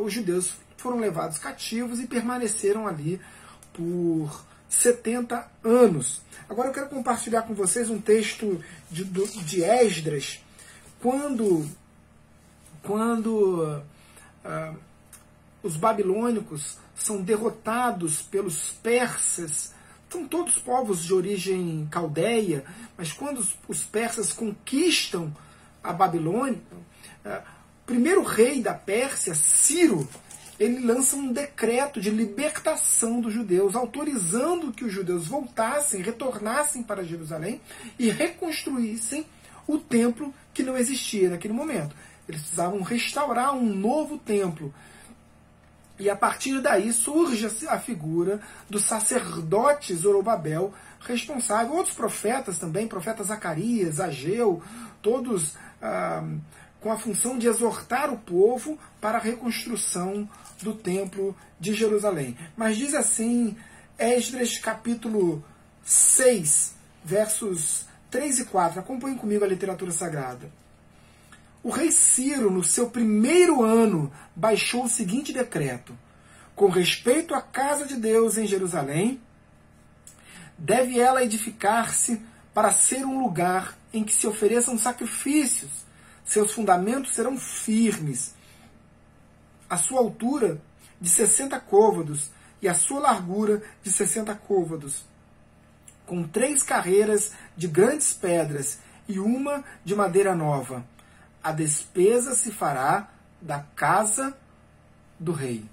Os 0.00 0.12
judeus 0.12 0.55
foram 0.83 0.99
levados 0.99 1.38
cativos 1.38 2.01
e 2.01 2.07
permaneceram 2.07 2.87
ali 2.87 3.21
por 3.73 4.45
70 4.68 5.51
anos. 5.62 6.21
Agora 6.49 6.68
eu 6.68 6.75
quero 6.75 6.88
compartilhar 6.88 7.42
com 7.42 7.55
vocês 7.55 7.88
um 7.88 8.01
texto 8.01 8.62
de, 8.90 9.05
de 9.05 9.62
Esdras, 9.62 10.42
quando, 11.01 11.68
quando 12.83 13.83
uh, 14.45 14.77
os 15.62 15.77
babilônicos 15.77 16.77
são 16.95 17.23
derrotados 17.23 18.23
pelos 18.23 18.71
persas, 18.83 19.73
são 20.11 20.27
todos 20.27 20.59
povos 20.59 21.03
de 21.05 21.14
origem 21.14 21.88
caldeia, 21.90 22.64
mas 22.99 23.12
quando 23.12 23.42
os, 23.68 23.83
persas 23.85 24.33
conquistam 24.33 25.35
a 25.83 25.92
Babilônia, 25.92 26.61
o 27.25 27.87
primeiro 27.87 28.23
rei 28.23 28.61
da 28.61 28.75
Pérsia, 28.75 29.35
Ciro, 29.35 30.07
ele 30.59 30.85
lança 30.85 31.17
um 31.17 31.33
decreto 31.33 32.01
de 32.01 32.11
libertação 32.11 33.21
dos 33.21 33.33
judeus, 33.33 33.75
autorizando 33.75 34.73
que 34.73 34.85
os 34.85 34.93
judeus 34.93 35.27
voltassem, 35.27 36.03
retornassem 36.03 36.83
para 36.83 37.05
Jerusalém 37.05 37.61
e 37.99 38.11
reconstruíssem 38.11 39.27
o 39.67 39.79
templo 39.79 40.33
que 40.53 40.62
não 40.62 40.77
existia 40.77 41.31
naquele 41.31 41.55
momento. 41.55 41.95
Eles 42.29 42.43
precisavam 42.43 42.83
restaurar 42.83 43.55
um 43.55 43.65
novo 43.65 44.19
templo. 44.19 44.73
E 45.99 46.09
a 46.11 46.17
partir 46.17 46.61
daí 46.61 46.93
surge 46.93 47.47
a 47.69 47.79
figura 47.79 48.41
do 48.69 48.79
sacerdote 48.79 49.95
Zorobabel, 49.95 50.73
responsável, 51.01 51.75
outros 51.75 51.95
profetas 51.95 52.59
também, 52.59 52.88
profeta 52.88 53.23
Zacarias, 53.23 54.01
Ageu, 54.01 54.62
todos 55.01 55.55
ah, 55.81 56.25
com 56.81 56.91
a 56.91 56.99
função 56.99 57.38
de 57.38 57.47
exortar 57.47 58.12
o 58.12 58.19
povo 58.19 58.79
para 59.01 59.19
a 59.19 59.21
reconstrução 59.21 60.29
do 60.62 60.75
templo 60.75 61.37
de 61.59 61.75
Jerusalém. 61.75 62.37
Mas 62.57 62.77
diz 62.77 62.94
assim, 62.94 63.57
Esdras 63.98 64.59
capítulo 64.59 65.44
6, 65.85 66.75
versos 67.05 67.87
3 68.11 68.40
e 68.40 68.44
4. 68.44 68.81
Acompanhem 68.81 69.18
comigo 69.18 69.44
a 69.44 69.48
literatura 69.48 69.90
sagrada. 69.90 70.51
O 71.62 71.70
rei 71.70 71.92
Ciro, 71.92 72.51
no 72.51 72.64
seu 72.64 72.90
primeiro 72.90 73.62
ano, 73.62 74.12
baixou 74.35 74.85
o 74.85 74.88
seguinte 74.88 75.33
decreto: 75.33 75.96
com 76.57 76.68
respeito 76.68 77.35
à 77.35 77.40
casa 77.40 77.87
de 77.87 77.96
Deus 77.96 78.37
em 78.37 78.46
Jerusalém, 78.46 79.20
deve 80.59 80.98
ela 80.98 81.22
edificar-se 81.22 82.20
para 82.53 82.72
ser 82.72 83.07
um 83.07 83.22
lugar 83.22 83.79
em 83.92 84.03
que 84.05 84.14
se 84.14 84.27
ofereçam 84.27 84.77
sacrifícios. 84.77 85.70
Seus 86.25 86.53
fundamentos 86.53 87.14
serão 87.14 87.38
firmes. 87.38 88.35
A 89.73 89.79
sua 89.79 90.01
altura 90.01 90.61
de 91.01 91.09
60 91.09 91.59
côvados 91.61 92.31
e 92.61 92.69
a 92.69 92.75
sua 92.75 93.01
largura 93.01 93.63
de 93.83 93.91
60 93.91 94.35
côvados 94.35 95.07
com 96.05 96.25
três 96.25 96.63
carreiras 96.63 97.33
de 97.57 97.67
grandes 97.69 98.13
pedras 98.13 98.81
e 99.09 99.19
uma 99.19 99.65
de 99.83 99.95
madeira 99.95 100.35
nova. 100.35 100.85
A 101.43 101.53
despesa 101.53 102.35
se 102.35 102.51
fará 102.53 103.09
da 103.41 103.61
casa 103.75 104.37
do 105.19 105.33
rei. 105.33 105.65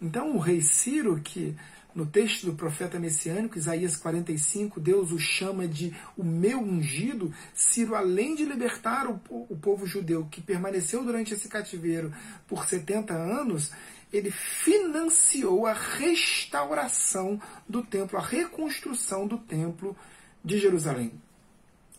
Então, 0.00 0.36
o 0.36 0.38
rei 0.38 0.60
Ciro, 0.60 1.20
que 1.20 1.56
no 1.94 2.06
texto 2.06 2.46
do 2.46 2.54
profeta 2.54 2.98
messiânico, 2.98 3.58
Isaías 3.58 3.96
45, 3.96 4.78
Deus 4.80 5.10
o 5.10 5.18
chama 5.18 5.66
de 5.66 5.94
o 6.16 6.22
meu 6.24 6.60
ungido. 6.60 7.32
Ciro, 7.54 7.94
além 7.94 8.34
de 8.34 8.44
libertar 8.44 9.06
o, 9.08 9.20
o 9.28 9.56
povo 9.56 9.86
judeu 9.86 10.26
que 10.30 10.40
permaneceu 10.40 11.02
durante 11.02 11.34
esse 11.34 11.48
cativeiro 11.48 12.12
por 12.46 12.66
70 12.66 13.14
anos, 13.14 13.72
ele 14.12 14.30
financiou 14.30 15.66
a 15.66 15.72
restauração 15.72 17.40
do 17.68 17.82
templo, 17.82 18.18
a 18.18 18.22
reconstrução 18.22 19.26
do 19.26 19.38
templo 19.38 19.96
de 20.44 20.58
Jerusalém. 20.58 21.12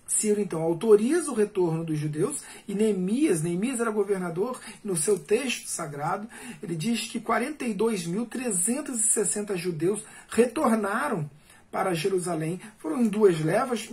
Ciro 0.09 0.41
então 0.41 0.61
autoriza 0.63 1.31
o 1.31 1.35
retorno 1.35 1.85
dos 1.85 1.99
judeus 1.99 2.41
e 2.67 2.73
Neemias, 2.73 3.43
Neemias 3.43 3.79
era 3.79 3.91
governador, 3.91 4.59
no 4.83 4.97
seu 4.97 5.19
texto 5.19 5.67
sagrado, 5.67 6.27
ele 6.61 6.75
diz 6.75 7.09
que 7.11 7.19
42.360 7.19 9.55
judeus 9.55 10.03
retornaram 10.27 11.29
para 11.71 11.93
Jerusalém. 11.93 12.59
Foram 12.79 13.01
em 13.01 13.07
duas 13.07 13.39
levas, 13.39 13.87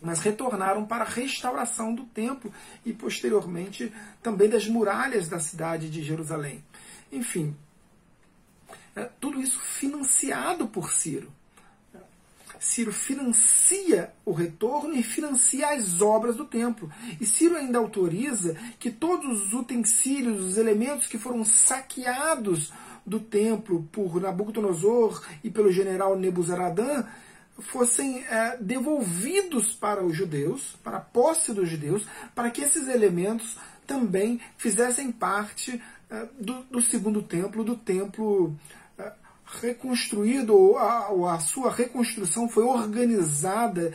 mas 0.00 0.20
retornaram 0.20 0.86
para 0.86 1.04
a 1.04 1.08
restauração 1.08 1.94
do 1.94 2.06
templo 2.06 2.50
e 2.84 2.92
posteriormente 2.94 3.92
também 4.22 4.48
das 4.48 4.66
muralhas 4.66 5.28
da 5.28 5.38
cidade 5.38 5.90
de 5.90 6.02
Jerusalém. 6.02 6.64
Enfim, 7.12 7.54
é, 8.96 9.10
tudo 9.20 9.42
isso 9.42 9.60
financiado 9.60 10.66
por 10.66 10.90
Ciro. 10.90 11.30
Ciro 12.62 12.92
financia 12.92 14.12
o 14.24 14.30
retorno 14.30 14.94
e 14.94 15.02
financia 15.02 15.70
as 15.70 16.00
obras 16.00 16.36
do 16.36 16.44
templo. 16.44 16.88
E 17.20 17.26
Ciro 17.26 17.56
ainda 17.56 17.78
autoriza 17.78 18.56
que 18.78 18.88
todos 18.88 19.48
os 19.48 19.52
utensílios, 19.52 20.40
os 20.40 20.56
elementos 20.56 21.08
que 21.08 21.18
foram 21.18 21.44
saqueados 21.44 22.72
do 23.04 23.18
templo 23.18 23.82
por 23.90 24.20
Nabucodonosor 24.20 25.26
e 25.42 25.50
pelo 25.50 25.72
general 25.72 26.16
Nebuzaradan 26.16 27.04
fossem 27.58 28.24
é, 28.24 28.56
devolvidos 28.60 29.74
para 29.74 30.04
os 30.04 30.16
judeus, 30.16 30.76
para 30.84 30.98
a 30.98 31.00
posse 31.00 31.52
dos 31.52 31.68
judeus, 31.68 32.06
para 32.32 32.48
que 32.50 32.62
esses 32.62 32.86
elementos 32.86 33.56
também 33.86 34.40
fizessem 34.56 35.10
parte 35.10 35.82
é, 36.08 36.28
do, 36.38 36.62
do, 36.64 36.80
segundo 36.80 37.22
templo, 37.22 37.64
do 37.64 37.76
templo 37.76 38.56
reconstruído, 39.60 40.56
ou 40.56 40.78
a, 40.78 41.34
a 41.34 41.38
sua 41.40 41.70
reconstrução 41.70 42.48
foi 42.48 42.64
organizada, 42.64 43.92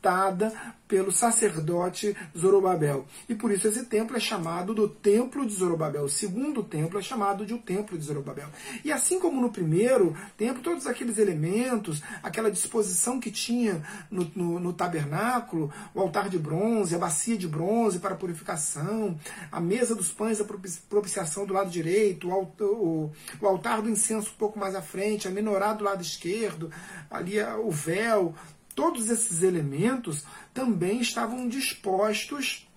ditada 0.00 0.52
pelo 0.88 1.12
sacerdote 1.12 2.16
Zorobabel. 2.36 3.06
E 3.28 3.34
por 3.34 3.52
isso 3.52 3.68
esse 3.68 3.84
templo 3.84 4.16
é 4.16 4.20
chamado 4.20 4.74
do 4.74 4.88
Templo 4.88 5.46
de 5.46 5.52
Zorobabel. 5.52 6.02
O 6.02 6.08
segundo 6.08 6.64
templo 6.64 6.98
é 6.98 7.02
chamado 7.02 7.46
de 7.46 7.54
o 7.54 7.58
Templo 7.58 7.96
de 7.96 8.04
Zorobabel. 8.04 8.48
E 8.84 8.90
assim 8.90 9.20
como 9.20 9.40
no 9.40 9.52
primeiro 9.52 10.16
templo, 10.36 10.62
todos 10.62 10.88
aqueles 10.88 11.18
elementos, 11.18 12.02
aquela 12.24 12.50
disposição 12.50 13.20
que 13.20 13.30
tinha 13.30 13.84
no, 14.10 14.28
no, 14.34 14.58
no 14.58 14.72
tabernáculo, 14.72 15.72
o 15.94 16.00
altar 16.00 16.28
de 16.28 16.38
bronze, 16.38 16.94
a 16.96 16.98
bacia 16.98 17.36
de 17.36 17.46
bronze 17.46 18.00
para 18.00 18.16
purificação, 18.16 19.16
a 19.52 19.60
mesa 19.60 19.94
dos 19.94 20.10
pães 20.10 20.38
da 20.38 20.44
propiciação 20.88 21.46
do 21.46 21.54
lado 21.54 21.70
direito, 21.70 22.28
o, 22.28 22.52
o, 22.64 23.12
o 23.40 23.46
altar 23.46 23.80
do 23.80 23.88
incenso 23.88 24.30
um 24.30 24.38
pouco 24.38 24.58
mais 24.58 24.74
à 24.74 24.82
frente, 24.82 25.28
a 25.28 25.30
menorá 25.30 25.72
do 25.72 25.84
lado 25.84 26.02
esquerdo, 26.02 26.68
ali 27.08 27.40
o 27.40 27.70
véu, 27.70 28.34
todos 28.74 29.10
esses 29.10 29.42
elementos 29.42 30.24
também 30.54 31.00
estavam 31.00 31.48
dispostos 31.48 32.68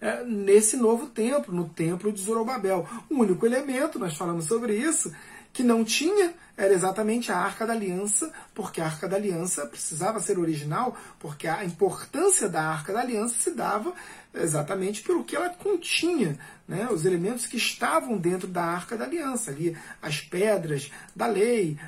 é, 0.00 0.24
nesse 0.24 0.76
novo 0.76 1.06
templo, 1.06 1.54
no 1.54 1.68
templo 1.68 2.12
de 2.12 2.20
Zorobabel. 2.20 2.88
O 3.08 3.20
único 3.20 3.46
elemento, 3.46 3.98
nós 3.98 4.16
falamos 4.16 4.46
sobre 4.46 4.76
isso, 4.76 5.12
que 5.52 5.62
não 5.62 5.84
tinha 5.84 6.34
era 6.56 6.72
exatamente 6.74 7.32
a 7.32 7.38
Arca 7.38 7.66
da 7.66 7.72
Aliança, 7.72 8.32
porque 8.54 8.80
a 8.80 8.84
Arca 8.84 9.08
da 9.08 9.16
Aliança 9.16 9.66
precisava 9.66 10.20
ser 10.20 10.38
original, 10.38 10.96
porque 11.18 11.48
a 11.48 11.64
importância 11.64 12.48
da 12.48 12.62
Arca 12.62 12.92
da 12.92 13.00
Aliança 13.00 13.36
se 13.38 13.50
dava 13.52 13.92
exatamente 14.34 15.02
pelo 15.02 15.24
que 15.24 15.34
ela 15.34 15.50
continha, 15.50 16.38
né? 16.68 16.88
os 16.90 17.04
elementos 17.04 17.46
que 17.46 17.56
estavam 17.56 18.18
dentro 18.18 18.46
da 18.46 18.62
Arca 18.62 18.96
da 18.96 19.04
Aliança, 19.04 19.50
ali 19.50 19.76
as 20.00 20.20
pedras 20.20 20.90
da 21.16 21.26
lei, 21.26 21.78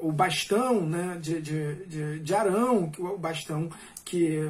o 0.00 0.12
bastão 0.12 0.80
né, 0.86 1.18
de, 1.20 1.40
de, 1.40 1.74
de, 1.86 2.18
de 2.20 2.34
Arão, 2.34 2.90
o 2.98 3.18
bastão 3.18 3.70
que, 4.04 4.40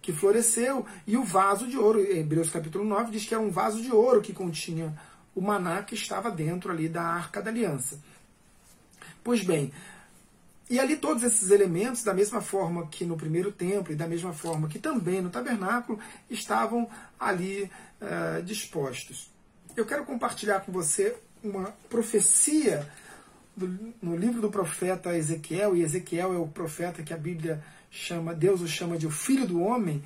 que 0.00 0.12
floresceu, 0.12 0.86
e 1.06 1.16
o 1.16 1.24
vaso 1.24 1.66
de 1.66 1.76
ouro. 1.76 2.00
Em 2.00 2.20
Hebreus 2.20 2.50
capítulo 2.50 2.84
9 2.84 3.10
diz 3.10 3.24
que 3.24 3.34
era 3.34 3.42
um 3.42 3.50
vaso 3.50 3.80
de 3.80 3.92
ouro 3.92 4.20
que 4.20 4.32
continha 4.32 4.96
o 5.34 5.40
maná 5.40 5.82
que 5.82 5.94
estava 5.94 6.30
dentro 6.30 6.72
ali 6.72 6.88
da 6.88 7.02
arca 7.02 7.42
da 7.42 7.50
aliança. 7.50 8.00
Pois 9.22 9.42
bem, 9.42 9.72
e 10.68 10.80
ali 10.80 10.96
todos 10.96 11.22
esses 11.22 11.50
elementos, 11.50 12.02
da 12.02 12.12
mesma 12.12 12.40
forma 12.40 12.86
que 12.88 13.04
no 13.04 13.16
primeiro 13.16 13.52
templo 13.52 13.92
e 13.92 13.96
da 13.96 14.08
mesma 14.08 14.32
forma 14.32 14.68
que 14.68 14.78
também 14.78 15.20
no 15.20 15.30
tabernáculo, 15.30 15.98
estavam 16.28 16.88
ali 17.20 17.70
uh, 18.00 18.42
dispostos. 18.42 19.30
Eu 19.76 19.86
quero 19.86 20.04
compartilhar 20.04 20.60
com 20.60 20.72
você 20.72 21.16
uma 21.42 21.72
profecia 21.88 22.90
no 24.02 24.16
livro 24.16 24.40
do 24.40 24.50
profeta 24.50 25.16
Ezequiel, 25.16 25.74
e 25.74 25.82
Ezequiel 25.82 26.34
é 26.34 26.38
o 26.38 26.46
profeta 26.46 27.02
que 27.02 27.14
a 27.14 27.16
Bíblia 27.16 27.62
chama, 27.90 28.34
Deus 28.34 28.60
o 28.60 28.68
chama 28.68 28.98
de 28.98 29.06
o 29.06 29.10
filho 29.10 29.46
do 29.46 29.60
homem, 29.60 30.02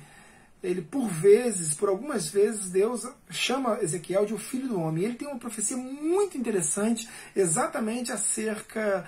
ele 0.63 0.81
por 0.81 1.07
vezes, 1.07 1.73
por 1.73 1.89
algumas 1.89 2.29
vezes, 2.29 2.69
Deus 2.69 3.07
chama 3.31 3.79
Ezequiel 3.81 4.27
de 4.27 4.33
o 4.33 4.37
filho 4.37 4.67
do 4.67 4.79
homem. 4.79 5.03
Ele 5.03 5.15
tem 5.15 5.27
uma 5.27 5.39
profecia 5.39 5.75
muito 5.75 6.37
interessante, 6.37 7.09
exatamente 7.35 8.11
acerca. 8.11 9.07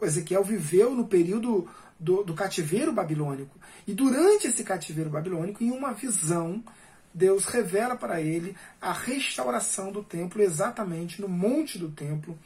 Ezequiel 0.00 0.42
viveu 0.42 0.94
no 0.94 1.06
período 1.06 1.68
do, 2.00 2.24
do 2.24 2.32
cativeiro 2.32 2.90
babilônico. 2.90 3.54
E 3.86 3.92
durante 3.92 4.46
esse 4.46 4.64
cativeiro 4.64 5.10
babilônico, 5.10 5.62
em 5.62 5.70
uma 5.70 5.92
visão, 5.92 6.64
Deus 7.12 7.44
revela 7.44 7.94
para 7.94 8.22
ele 8.22 8.56
a 8.80 8.92
restauração 8.92 9.92
do 9.92 10.02
templo, 10.02 10.40
exatamente 10.40 11.20
no 11.20 11.28
monte 11.28 11.78
do 11.78 11.90
templo, 11.90 12.36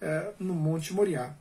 é, 0.00 0.32
no 0.38 0.54
Monte 0.54 0.92
Moriá. 0.92 1.34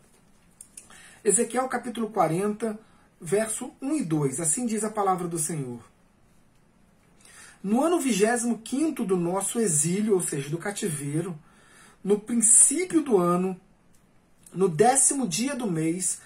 Ezequiel 1.23 1.67
capítulo 1.67 2.09
40, 2.09 2.79
verso 3.19 3.71
1 3.81 3.95
e 3.95 4.03
2. 4.03 4.39
Assim 4.39 4.65
diz 4.65 4.83
a 4.83 4.89
palavra 4.89 5.27
do 5.27 5.39
Senhor. 5.39 5.79
No 7.63 7.83
ano 7.83 7.99
25 7.99 9.03
do 9.03 9.17
nosso 9.17 9.59
exílio, 9.59 10.13
ou 10.13 10.21
seja, 10.21 10.49
do 10.49 10.57
cativeiro, 10.57 11.37
no 12.03 12.19
princípio 12.19 13.01
do 13.01 13.17
ano, 13.17 13.59
no 14.53 14.69
décimo 14.69 15.27
dia 15.27 15.55
do 15.55 15.69
mês, 15.69 16.21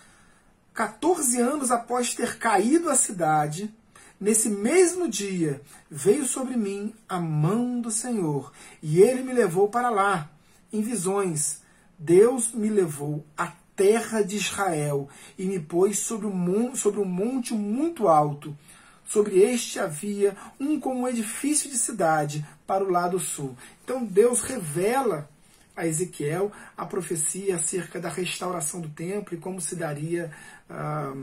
14 0.74 1.40
anos 1.40 1.72
após 1.72 2.14
ter 2.14 2.38
caído 2.38 2.90
a 2.90 2.96
cidade, 2.96 3.74
Nesse 4.20 4.50
mesmo 4.50 5.08
dia 5.08 5.62
veio 5.90 6.26
sobre 6.26 6.58
mim 6.58 6.94
a 7.08 7.22
mão 7.22 7.80
do 7.80 7.90
Senhor, 7.90 8.52
e 8.84 9.00
ele 9.00 9.24
me 9.24 9.32
levou 9.32 9.70
para 9.70 9.90
lá, 9.90 10.30
em 10.74 10.82
visões. 10.82 11.62
Deus 12.00 12.54
me 12.54 12.70
levou 12.70 13.26
à 13.38 13.54
terra 13.76 14.22
de 14.22 14.38
Israel 14.38 15.10
e 15.38 15.44
me 15.44 15.60
pôs 15.60 16.00
sobre 16.00 16.26
um 16.26 16.34
monte, 16.34 16.78
sobre 16.78 17.00
um 17.00 17.06
monte 17.06 17.54
muito 17.54 18.08
alto. 18.08 18.58
Sobre 19.06 19.40
este 19.40 19.80
havia 19.80 20.36
um 20.60 20.80
como 20.80 21.02
um 21.02 21.08
edifício 21.08 21.70
de 21.70 21.78
cidade 21.78 22.46
para 22.66 22.84
o 22.84 22.90
lado 22.90 23.20
sul. 23.20 23.56
Então 23.84 24.06
Deus 24.06 24.42
revela 24.42 25.30
a 25.76 25.86
Ezequiel 25.86 26.52
a 26.78 26.86
profecia 26.86 27.56
acerca 27.56 28.00
da 28.00 28.10
restauração 28.10 28.80
do 28.80 28.90
templo 28.90 29.36
e 29.36 29.40
como 29.40 29.60
se 29.60 29.76
daria. 29.76 30.32
Ah, 30.70 31.14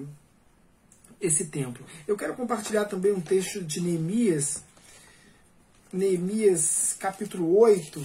esse 1.20 1.46
templo. 1.46 1.84
Eu 2.06 2.16
quero 2.16 2.34
compartilhar 2.34 2.84
também 2.84 3.12
um 3.12 3.20
texto 3.20 3.62
de 3.62 3.80
Neemias, 3.80 4.62
Neemias 5.92 6.94
capítulo 6.98 7.58
8, 7.58 8.04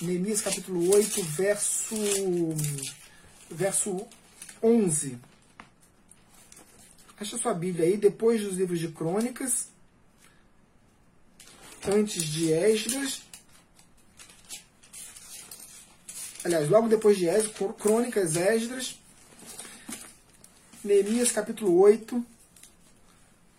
Neemias 0.00 0.40
capítulo 0.40 0.94
8, 0.94 1.22
verso, 1.24 1.94
verso 3.50 4.06
11. 4.62 5.18
Acha 7.18 7.36
sua 7.36 7.52
Bíblia 7.52 7.84
aí, 7.84 7.98
depois 7.98 8.42
dos 8.42 8.56
livros 8.56 8.80
de 8.80 8.88
Crônicas, 8.88 9.68
antes 11.86 12.24
de 12.24 12.50
Esdras, 12.50 13.20
aliás, 16.44 16.70
logo 16.70 16.88
depois 16.88 17.18
de 17.18 17.28
Esdras, 17.28 17.54
Crônicas, 17.78 18.36
Esdras, 18.36 18.98
Neemias 20.82 21.30
capítulo 21.30 21.78
8. 21.78 22.24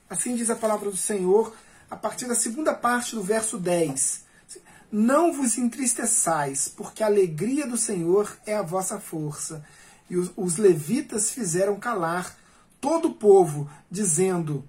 Assim 0.09 0.35
diz 0.35 0.49
a 0.49 0.55
palavra 0.55 0.89
do 0.89 0.97
Senhor, 0.97 1.55
a 1.87 1.95
partir 1.95 2.25
da 2.25 2.33
segunda 2.33 2.73
parte 2.73 3.13
do 3.13 3.21
verso 3.21 3.59
10. 3.59 4.30
Não 4.91 5.31
vos 5.31 5.57
entristeçais, 5.57 6.67
porque 6.67 7.01
a 7.01 7.07
alegria 7.07 7.65
do 7.65 7.77
Senhor 7.77 8.37
é 8.45 8.55
a 8.55 8.61
vossa 8.61 8.99
força. 8.99 9.65
E 10.09 10.17
os, 10.17 10.31
os 10.35 10.57
levitas 10.57 11.31
fizeram 11.31 11.79
calar 11.79 12.37
todo 12.81 13.07
o 13.07 13.13
povo, 13.13 13.69
dizendo: 13.89 14.67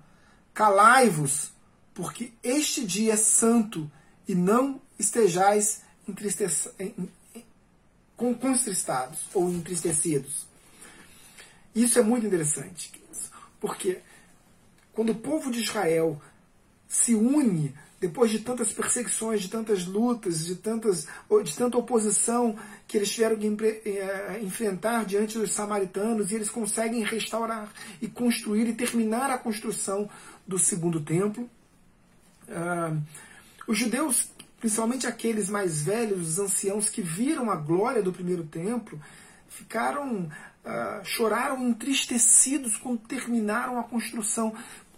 Calai-vos, 0.54 1.50
porque 1.92 2.32
este 2.42 2.86
dia 2.86 3.14
é 3.14 3.16
santo, 3.16 3.90
e 4.28 4.34
não 4.34 4.80
estejais 4.98 5.82
contristados 8.16 9.18
ou 9.34 9.50
entristecidos. 9.50 10.46
Isso 11.74 11.98
é 11.98 12.02
muito 12.02 12.26
interessante, 12.26 12.92
porque 13.60 14.00
quando 14.92 15.10
o 15.10 15.14
povo 15.18 15.50
de 15.50 15.60
Israel 15.60 16.20
se 16.86 17.14
une 17.14 17.74
depois 18.02 18.32
de 18.32 18.40
tantas 18.40 18.72
perseguições, 18.72 19.42
de 19.42 19.48
tantas 19.48 19.86
lutas, 19.86 20.44
de, 20.44 20.56
tantas, 20.56 21.06
de 21.44 21.56
tanta 21.56 21.78
oposição 21.78 22.58
que 22.88 22.96
eles 22.96 23.12
tiveram 23.12 23.36
que 23.36 23.46
eh, 23.46 24.40
enfrentar 24.42 25.04
diante 25.04 25.38
dos 25.38 25.52
samaritanos, 25.52 26.32
e 26.32 26.34
eles 26.34 26.50
conseguem 26.50 27.04
restaurar 27.04 27.72
e 28.00 28.08
construir 28.08 28.66
e 28.66 28.74
terminar 28.74 29.30
a 29.30 29.38
construção 29.38 30.10
do 30.44 30.58
segundo 30.58 31.00
templo. 31.00 31.48
Uh, 32.48 33.00
os 33.68 33.78
judeus, 33.78 34.28
principalmente 34.58 35.06
aqueles 35.06 35.48
mais 35.48 35.80
velhos, 35.82 36.30
os 36.30 36.38
anciãos 36.40 36.90
que 36.90 37.02
viram 37.02 37.52
a 37.52 37.54
glória 37.54 38.02
do 38.02 38.12
primeiro 38.12 38.42
templo, 38.42 39.00
ficaram 39.48 40.24
uh, 40.24 41.04
choraram 41.04 41.68
entristecidos 41.68 42.76
quando 42.76 42.98
terminaram 42.98 43.78
a 43.78 43.84
construção. 43.84 44.52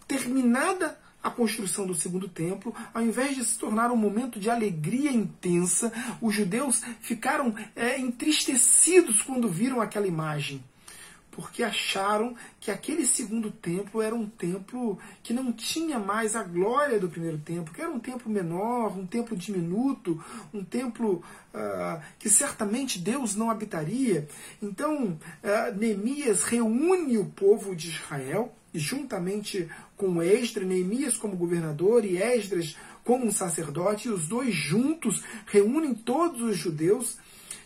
Terminada 0.08 1.03
a 1.24 1.30
construção 1.30 1.86
do 1.86 1.94
segundo 1.94 2.28
templo, 2.28 2.74
ao 2.92 3.02
invés 3.02 3.34
de 3.34 3.44
se 3.44 3.58
tornar 3.58 3.90
um 3.90 3.96
momento 3.96 4.38
de 4.38 4.50
alegria 4.50 5.10
intensa, 5.10 5.90
os 6.20 6.34
judeus 6.34 6.82
ficaram 7.00 7.54
é, 7.74 7.98
entristecidos 7.98 9.22
quando 9.22 9.48
viram 9.48 9.80
aquela 9.80 10.06
imagem 10.06 10.62
porque 11.34 11.64
acharam 11.64 12.36
que 12.60 12.70
aquele 12.70 13.04
segundo 13.04 13.50
templo 13.50 14.00
era 14.00 14.14
um 14.14 14.26
templo 14.26 14.98
que 15.20 15.32
não 15.32 15.52
tinha 15.52 15.98
mais 15.98 16.36
a 16.36 16.44
glória 16.44 17.00
do 17.00 17.08
primeiro 17.08 17.38
templo, 17.38 17.74
que 17.74 17.80
era 17.80 17.90
um 17.90 17.98
templo 17.98 18.30
menor, 18.30 18.96
um 18.96 19.04
templo 19.04 19.36
diminuto, 19.36 20.22
um 20.52 20.62
templo 20.62 21.24
uh, 21.52 22.00
que 22.20 22.30
certamente 22.30 23.00
Deus 23.00 23.34
não 23.34 23.50
habitaria. 23.50 24.28
Então, 24.62 25.18
uh, 25.42 25.76
Neemias 25.76 26.44
reúne 26.44 27.18
o 27.18 27.26
povo 27.26 27.74
de 27.74 27.88
Israel, 27.88 28.54
juntamente 28.72 29.68
com 29.96 30.22
Esdras, 30.22 30.66
Neemias 30.66 31.16
como 31.16 31.36
governador 31.36 32.04
e 32.04 32.16
Esdras 32.16 32.76
como 33.04 33.26
um 33.26 33.30
sacerdote, 33.30 34.08
e 34.08 34.10
os 34.10 34.26
dois 34.26 34.54
juntos 34.54 35.22
reúnem 35.46 35.94
todos 35.94 36.40
os 36.40 36.56
judeus 36.56 37.18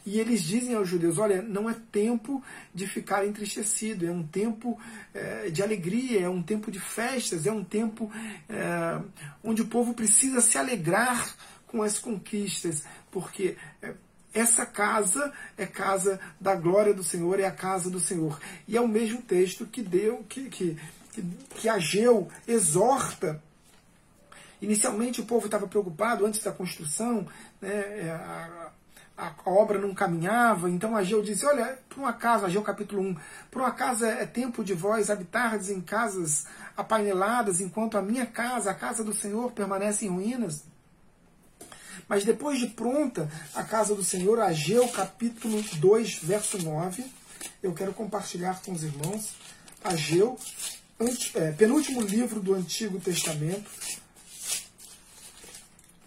e 0.09 0.19
eles 0.19 0.43
dizem 0.43 0.75
aos 0.75 0.89
judeus: 0.89 1.19
olha, 1.19 1.43
não 1.43 1.69
é 1.69 1.77
tempo 1.93 2.43
de 2.75 2.87
ficar 2.87 3.27
entristecido, 3.27 4.07
é 4.07 4.11
um 4.11 4.27
tempo 4.27 4.81
é, 5.13 5.51
de 5.51 5.63
alegria, 5.63 6.23
é 6.23 6.29
um 6.31 6.43
tempo 6.43 6.71
de 6.71 6.81
festas, 6.81 7.47
é 7.47 7.53
um 7.53 7.63
tempo 7.63 8.11
é, 8.49 9.03
onde 9.45 9.61
o 9.61 9.67
povo 9.67 9.93
precisa 9.93 10.41
se 10.41 10.57
alegrar 10.57 11.37
com 11.67 11.83
as 11.83 11.99
conquistas, 11.99 12.85
porque 13.11 13.59
é, 13.83 13.93
essa 14.33 14.65
casa 14.65 15.31
é 15.59 15.67
casa 15.67 16.19
da 16.41 16.55
glória 16.55 16.95
do 16.95 17.05
Senhor, 17.05 17.39
é 17.39 17.45
a 17.45 17.53
casa 17.53 17.91
do 17.91 18.01
Senhor. 18.01 18.41
E 18.67 18.79
é 18.79 18.81
o 18.81 18.89
mesmo 18.89 19.21
texto 19.21 19.67
que 19.67 19.83
deu, 19.83 20.25
que, 20.27 20.49
que, 20.49 20.79
que, 21.13 21.69
Ageu 21.69 22.29
exorta 22.47 23.43
Inicialmente 24.61 25.21
o 25.21 25.25
povo 25.25 25.47
estava 25.47 25.69
preocupado 25.69 26.27
antes 26.27 26.43
da 26.43 26.51
construção, 26.51 27.27
né, 27.61 27.71
é, 27.71 28.11
a, 28.11 28.73
a 29.19 29.51
obra 29.51 29.79
não 29.79 29.95
caminhava, 29.95 30.69
então 30.69 30.97
Ageu 30.97 31.23
disse, 31.23 31.47
olha, 31.47 31.79
por 31.89 32.01
um 32.01 32.07
acaso, 32.07 32.45
Ageu 32.45 32.63
capítulo 32.63 33.03
1, 33.03 33.17
por 33.51 33.63
um 33.63 33.65
acaso 33.65 34.05
é, 34.05 34.23
é 34.23 34.27
tempo 34.27 34.65
de 34.65 34.75
vós 34.75 35.11
habitardes 35.11 35.71
em 35.71 35.81
casas 35.81 36.47
apaineladas, 36.77 37.61
enquanto 37.61 37.97
a 37.97 38.03
minha 38.03 38.27
casa, 38.27 38.71
a 38.71 38.75
casa 38.75 39.05
do 39.05 39.15
Senhor, 39.15 39.53
permanece 39.53 40.07
em 40.07 40.09
ruínas. 40.09 40.65
Mas 42.09 42.25
depois 42.25 42.59
de 42.59 42.69
pronta 42.69 43.31
a 43.55 43.63
casa 43.63 43.95
do 43.95 44.03
Senhor, 44.03 44.41
Ageu 44.41 44.89
capítulo 44.89 45.63
2, 45.63 46.19
verso 46.23 46.59
9, 46.63 47.05
eu 47.63 47.73
quero 47.75 47.93
compartilhar 47.93 48.61
com 48.63 48.73
os 48.73 48.83
irmãos, 48.83 49.35
Ageu, 49.85 50.39
penúltimo 51.57 52.01
livro 52.01 52.41
do 52.41 52.55
Antigo 52.55 52.99
Testamento, 52.99 53.71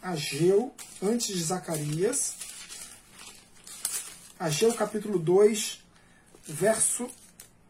Ageu, 0.02 0.74
antes 1.02 1.28
de 1.28 1.42
Zacarias, 1.42 2.34
Ageu 4.38 4.74
capítulo 4.74 5.18
2, 5.18 5.82
verso 6.46 7.10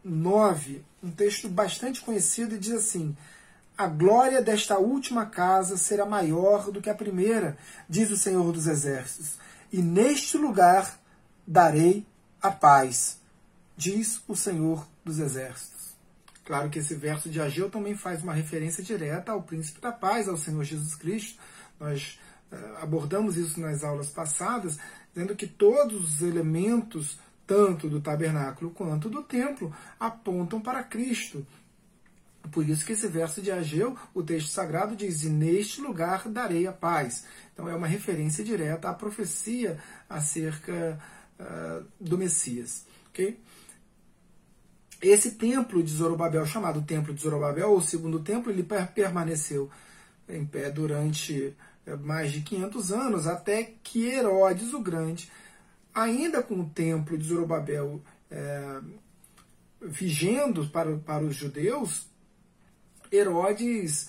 9, 0.03 0.83
um 1.03 1.11
texto 1.11 1.47
bastante 1.47 2.01
conhecido, 2.01 2.55
e 2.55 2.57
diz 2.57 2.73
assim: 2.73 3.15
A 3.77 3.85
glória 3.85 4.41
desta 4.41 4.79
última 4.79 5.27
casa 5.27 5.77
será 5.77 6.07
maior 6.07 6.71
do 6.71 6.81
que 6.81 6.89
a 6.89 6.95
primeira, 6.95 7.55
diz 7.87 8.09
o 8.09 8.17
Senhor 8.17 8.51
dos 8.51 8.65
Exércitos, 8.65 9.37
e 9.71 9.79
neste 9.79 10.37
lugar 10.37 10.99
darei 11.45 12.03
a 12.41 12.49
paz, 12.49 13.19
diz 13.77 14.21
o 14.27 14.35
Senhor 14.35 14.87
dos 15.05 15.19
Exércitos. 15.19 15.70
Claro 16.51 16.69
que 16.69 16.79
esse 16.79 16.95
verso 16.95 17.29
de 17.29 17.39
Ageu 17.39 17.69
também 17.69 17.95
faz 17.95 18.21
uma 18.21 18.33
referência 18.33 18.83
direta 18.83 19.31
ao 19.31 19.41
príncipe 19.41 19.79
da 19.79 19.89
paz, 19.89 20.27
ao 20.27 20.35
Senhor 20.35 20.61
Jesus 20.65 20.95
Cristo. 20.95 21.39
Nós 21.79 22.19
uh, 22.51 22.75
abordamos 22.81 23.37
isso 23.37 23.57
nas 23.57 23.85
aulas 23.85 24.09
passadas, 24.09 24.77
dizendo 25.13 25.33
que 25.33 25.47
todos 25.47 26.15
os 26.15 26.21
elementos, 26.21 27.17
tanto 27.47 27.87
do 27.87 28.01
tabernáculo 28.01 28.69
quanto 28.71 29.09
do 29.09 29.23
templo, 29.23 29.73
apontam 29.97 30.59
para 30.59 30.83
Cristo. 30.83 31.47
Por 32.51 32.67
isso 32.67 32.85
que 32.85 32.91
esse 32.91 33.07
verso 33.07 33.41
de 33.41 33.49
Ageu, 33.49 33.97
o 34.13 34.21
texto 34.21 34.49
sagrado 34.49 34.93
diz: 34.93 35.23
E 35.23 35.29
neste 35.29 35.79
lugar 35.79 36.27
darei 36.27 36.67
a 36.67 36.73
paz. 36.73 37.23
Então 37.53 37.69
é 37.69 37.73
uma 37.73 37.87
referência 37.87 38.43
direta 38.43 38.89
à 38.89 38.93
profecia 38.93 39.79
acerca 40.09 40.99
uh, 41.39 41.85
do 41.97 42.17
Messias. 42.17 42.85
Okay? 43.07 43.39
Esse 45.01 45.31
templo 45.31 45.81
de 45.81 45.91
Zorobabel, 45.91 46.45
chamado 46.45 46.81
Templo 46.83 47.13
de 47.13 47.21
Zorobabel, 47.21 47.71
ou 47.71 47.81
Segundo 47.81 48.19
Templo, 48.19 48.51
ele 48.51 48.63
permaneceu 48.93 49.69
em 50.29 50.45
pé 50.45 50.69
durante 50.69 51.55
é, 51.85 51.95
mais 51.95 52.31
de 52.31 52.41
500 52.41 52.91
anos, 52.91 53.27
até 53.27 53.73
que 53.83 54.07
Herodes 54.07 54.73
o 54.73 54.79
Grande, 54.79 55.31
ainda 55.93 56.43
com 56.43 56.59
o 56.59 56.69
templo 56.69 57.17
de 57.17 57.25
Zorobabel 57.27 58.01
é, 58.29 58.79
vigendo 59.81 60.67
para, 60.67 60.95
para 60.97 61.23
os 61.23 61.35
judeus, 61.35 62.05
Herodes 63.11 64.07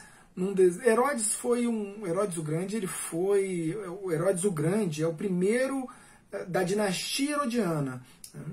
Herodes 0.85 1.35
foi 1.35 1.67
um 1.67 2.07
Herodes 2.07 2.39
o 2.39 2.43
Grande, 2.43 2.77
ele 2.77 2.87
foi 2.87 3.77
o 4.03 4.11
Herodes 4.11 4.45
o 4.45 4.51
Grande 4.51 5.03
é 5.03 5.07
o 5.07 5.15
primeiro 5.15 5.87
é, 6.31 6.45
da 6.45 6.63
dinastia 6.63 7.33
herodiana. 7.33 8.03
Né? 8.33 8.45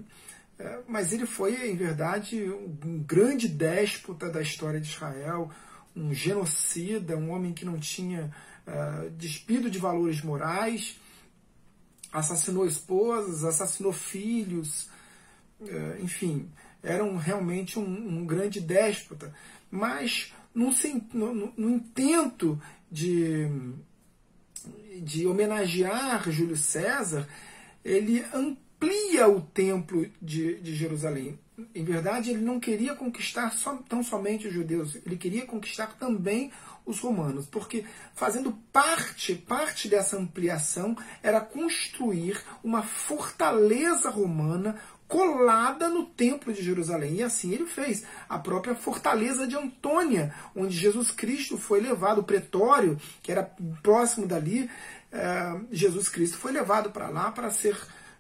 É, 0.60 0.82
mas 0.90 1.14
ele 1.14 1.26
foi, 1.26 1.72
em 1.72 1.76
verdade, 1.76 2.44
um 2.84 3.02
grande 3.02 3.48
déspota 3.48 4.30
da 4.30 4.42
história 4.42 4.80
de 4.80 4.90
Israel, 4.90 5.50
um 5.96 6.14
genocida, 6.14 7.16
um 7.16 7.32
homem 7.32 7.54
que 7.54 7.64
não 7.64 7.80
tinha 7.80 8.30
uh, 8.68 9.10
despido 9.12 9.70
de 9.70 9.80
valores 9.80 10.22
morais, 10.22 11.00
assassinou 12.12 12.68
esposas, 12.68 13.46
assassinou 13.46 13.94
filhos, 13.94 14.90
uh, 15.62 16.04
enfim, 16.04 16.52
era 16.84 17.06
um, 17.06 17.16
realmente 17.16 17.80
um, 17.80 18.20
um, 18.20 18.26
grande 18.26 18.60
déspota. 18.60 19.34
Mas 19.72 20.34
no, 20.54 20.72
no, 21.14 21.54
no 21.56 21.70
intento 21.70 22.62
de, 22.92 23.48
de 25.04 25.26
homenagear 25.26 26.30
Júlio 26.30 26.58
César, 26.58 27.26
ele 27.82 28.26
amplia 28.34 28.69
o 29.28 29.42
templo 29.42 30.06
de, 30.22 30.60
de 30.60 30.76
Jerusalém. 30.76 31.40
Em 31.76 31.84
verdade, 31.84 32.30
ele 32.32 32.42
não 32.42 32.60
queria 32.60 32.96
conquistar 32.96 33.52
só, 33.52 33.76
tão 33.88 34.02
somente 34.02 34.48
os 34.48 34.54
judeus, 34.54 34.96
ele 35.06 35.18
queria 35.18 35.46
conquistar 35.46 35.98
também 36.00 36.52
os 36.86 37.00
romanos, 37.00 37.46
porque 37.46 37.86
fazendo 38.16 38.54
parte, 38.72 39.36
parte 39.36 39.88
dessa 39.88 40.18
ampliação 40.18 40.98
era 41.22 41.42
construir 41.42 42.42
uma 42.64 42.82
fortaleza 42.82 44.10
romana 44.10 44.80
colada 45.08 45.90
no 45.90 46.06
templo 46.06 46.54
de 46.54 46.64
Jerusalém. 46.64 47.16
E 47.16 47.24
assim 47.24 47.52
ele 47.52 47.66
fez. 47.66 48.06
A 48.30 48.40
própria 48.40 48.76
fortaleza 48.76 49.46
de 49.46 49.58
Antônia, 49.58 50.34
onde 50.56 50.78
Jesus 50.78 51.12
Cristo 51.12 51.58
foi 51.58 51.82
levado, 51.82 52.20
o 52.20 52.24
pretório, 52.24 53.00
que 53.22 53.32
era 53.32 53.44
próximo 53.84 54.28
dali, 54.28 54.70
é, 55.12 55.60
Jesus 55.72 56.08
Cristo 56.08 56.38
foi 56.38 56.52
levado 56.52 56.92
para 56.92 57.10
lá 57.10 57.32
para 57.32 57.50
ser 57.50 57.76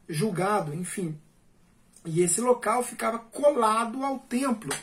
julgado, 0.09 0.73
enfim. 0.73 1.17
E 2.03 2.21
esse 2.21 2.41
local 2.41 2.83
ficava 2.83 3.19
colado 3.19 4.03
ao 4.03 4.19
templo. 4.19 4.75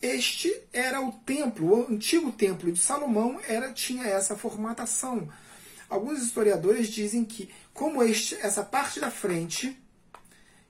Este 0.00 0.54
era 0.72 1.00
o 1.00 1.12
templo, 1.12 1.66
o 1.68 1.92
antigo 1.92 2.32
templo 2.32 2.70
de 2.70 2.78
Salomão 2.78 3.40
era 3.46 3.72
tinha 3.72 4.04
essa 4.04 4.36
formatação. 4.36 5.28
Alguns 5.88 6.22
historiadores 6.22 6.88
dizem 6.88 7.24
que, 7.24 7.50
como 7.74 8.02
este, 8.02 8.34
essa 8.36 8.62
parte 8.62 9.00
da 9.00 9.10
frente 9.10 9.78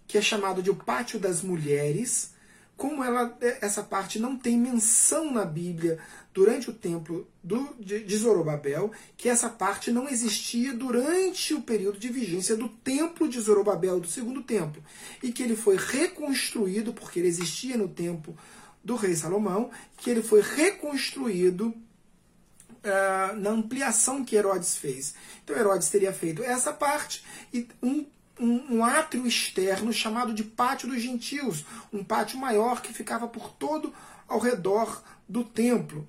que 0.07 0.19
é 0.19 0.21
chamado 0.21 0.63
de 0.63 0.71
o 0.71 0.75
Pátio 0.75 1.19
das 1.19 1.43
Mulheres, 1.43 2.35
como 2.77 3.03
ela, 3.03 3.35
essa 3.61 3.83
parte 3.83 4.19
não 4.19 4.37
tem 4.37 4.59
menção 4.59 5.33
na 5.33 5.45
Bíblia 5.45 5.99
durante 6.33 6.71
o 6.71 6.73
templo 6.73 7.29
do, 7.43 7.75
de, 7.79 8.05
de 8.05 8.17
Zorobabel, 8.17 8.91
que 9.17 9.29
essa 9.29 9.49
parte 9.49 9.91
não 9.91 10.09
existia 10.09 10.73
durante 10.73 11.53
o 11.55 11.63
período 11.63 11.99
de 11.99 12.09
vigência 12.09 12.57
do 12.57 12.69
templo 12.69 13.29
de 13.29 13.41
Zorobabel, 13.41 14.01
do 14.01 14.07
segundo 14.07 14.43
templo, 14.43 14.83
e 15.23 15.31
que 15.31 15.43
ele 15.43 15.57
foi 15.57 15.77
reconstruído, 15.77 16.93
porque 16.93 17.19
ele 17.19 17.29
existia 17.29 17.77
no 17.77 17.89
tempo 17.89 18.37
do 18.83 18.97
rei 18.97 19.15
Salomão, 19.15 19.71
que 19.97 20.11
ele 20.11 20.23
foi 20.23 20.41
reconstruído 20.41 21.69
uh, 21.69 23.37
na 23.37 23.51
ampliação 23.51 24.25
que 24.25 24.35
Herodes 24.35 24.77
fez. 24.77 25.15
Então 25.45 25.57
Herodes 25.57 25.89
teria 25.89 26.13
feito 26.13 26.43
essa 26.43 26.73
parte 26.73 27.23
e 27.53 27.69
um 27.83 28.07
um, 28.41 28.79
um, 28.79 28.85
átrio 28.85 29.27
externo 29.27 29.93
chamado 29.93 30.35
de 30.35 30.43
Pátio 30.43 30.89
dos 30.89 31.01
Gentios, 31.01 31.65
um 31.93 32.03
pátio 32.03 32.39
maior 32.39 32.81
que 32.81 32.93
ficava 32.93 33.29
por 33.29 33.53
todo 33.53 33.95
ao 34.27 34.39
redor 34.39 35.03
do 35.29 35.45
templo. 35.45 36.09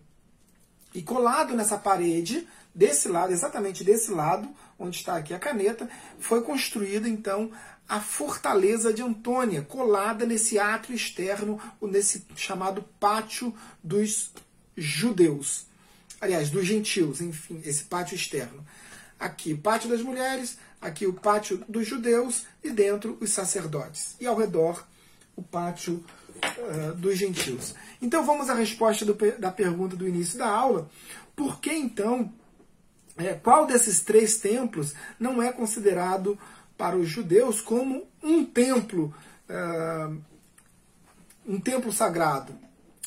E 0.94 1.02
colado 1.02 1.56
nessa 1.56 1.78
parede, 1.78 2.48
desse 2.74 3.08
lado, 3.08 3.34
exatamente 3.34 3.84
desse 3.84 4.12
lado, 4.12 4.48
onde 4.78 4.98
está 4.98 5.18
aqui 5.18 5.34
a 5.34 5.40
caneta, 5.40 5.90
foi 6.20 6.42
construída 6.42 7.08
então 7.08 7.52
a 7.88 8.00
fortaleza 8.00 8.94
de 8.94 9.02
Antônia, 9.02 9.62
colada 9.62 10.26
nesse 10.26 10.58
átrio 10.58 10.96
externo, 10.96 11.60
nesse 11.82 12.26
chamado 12.36 12.84
Pátio 13.00 13.54
dos 13.84 14.32
Judeus. 14.76 15.66
Aliás, 16.22 16.50
dos 16.50 16.66
gentios, 16.66 17.20
enfim, 17.20 17.62
esse 17.66 17.84
pátio 17.84 18.16
externo. 18.16 18.66
Aqui, 19.20 19.56
Pátio 19.56 19.90
das 19.90 20.02
Mulheres, 20.02 20.58
aqui 20.82 21.06
o 21.06 21.14
pátio 21.14 21.64
dos 21.68 21.88
judeus 21.88 22.46
e 22.64 22.70
dentro 22.70 23.18
os 23.22 23.32
sacerdotes. 23.32 24.16
E 24.20 24.26
ao 24.26 24.36
redor 24.38 24.86
o 25.36 25.42
pátio 25.42 26.04
uh, 26.58 26.94
dos 26.96 27.18
gentios. 27.18 27.76
Então 28.02 28.26
vamos 28.26 28.50
à 28.50 28.54
resposta 28.54 29.06
do, 29.06 29.16
da 29.40 29.52
pergunta 29.52 29.96
do 29.96 30.08
início 30.08 30.38
da 30.38 30.48
aula. 30.48 30.90
Por 31.36 31.60
que 31.60 31.72
então, 31.72 32.32
é, 33.18 33.34
qual 33.34 33.66
desses 33.66 34.02
três 34.02 34.38
templos 34.38 34.94
não 35.20 35.42
é 35.42 35.52
considerado 35.52 36.38
para 36.78 36.98
os 36.98 37.08
judeus 37.08 37.62
como 37.62 38.06
um 38.22 38.44
templo, 38.44 39.14
uh, 39.50 40.18
um 41.48 41.60
templo 41.60 41.92
sagrado? 41.92 42.54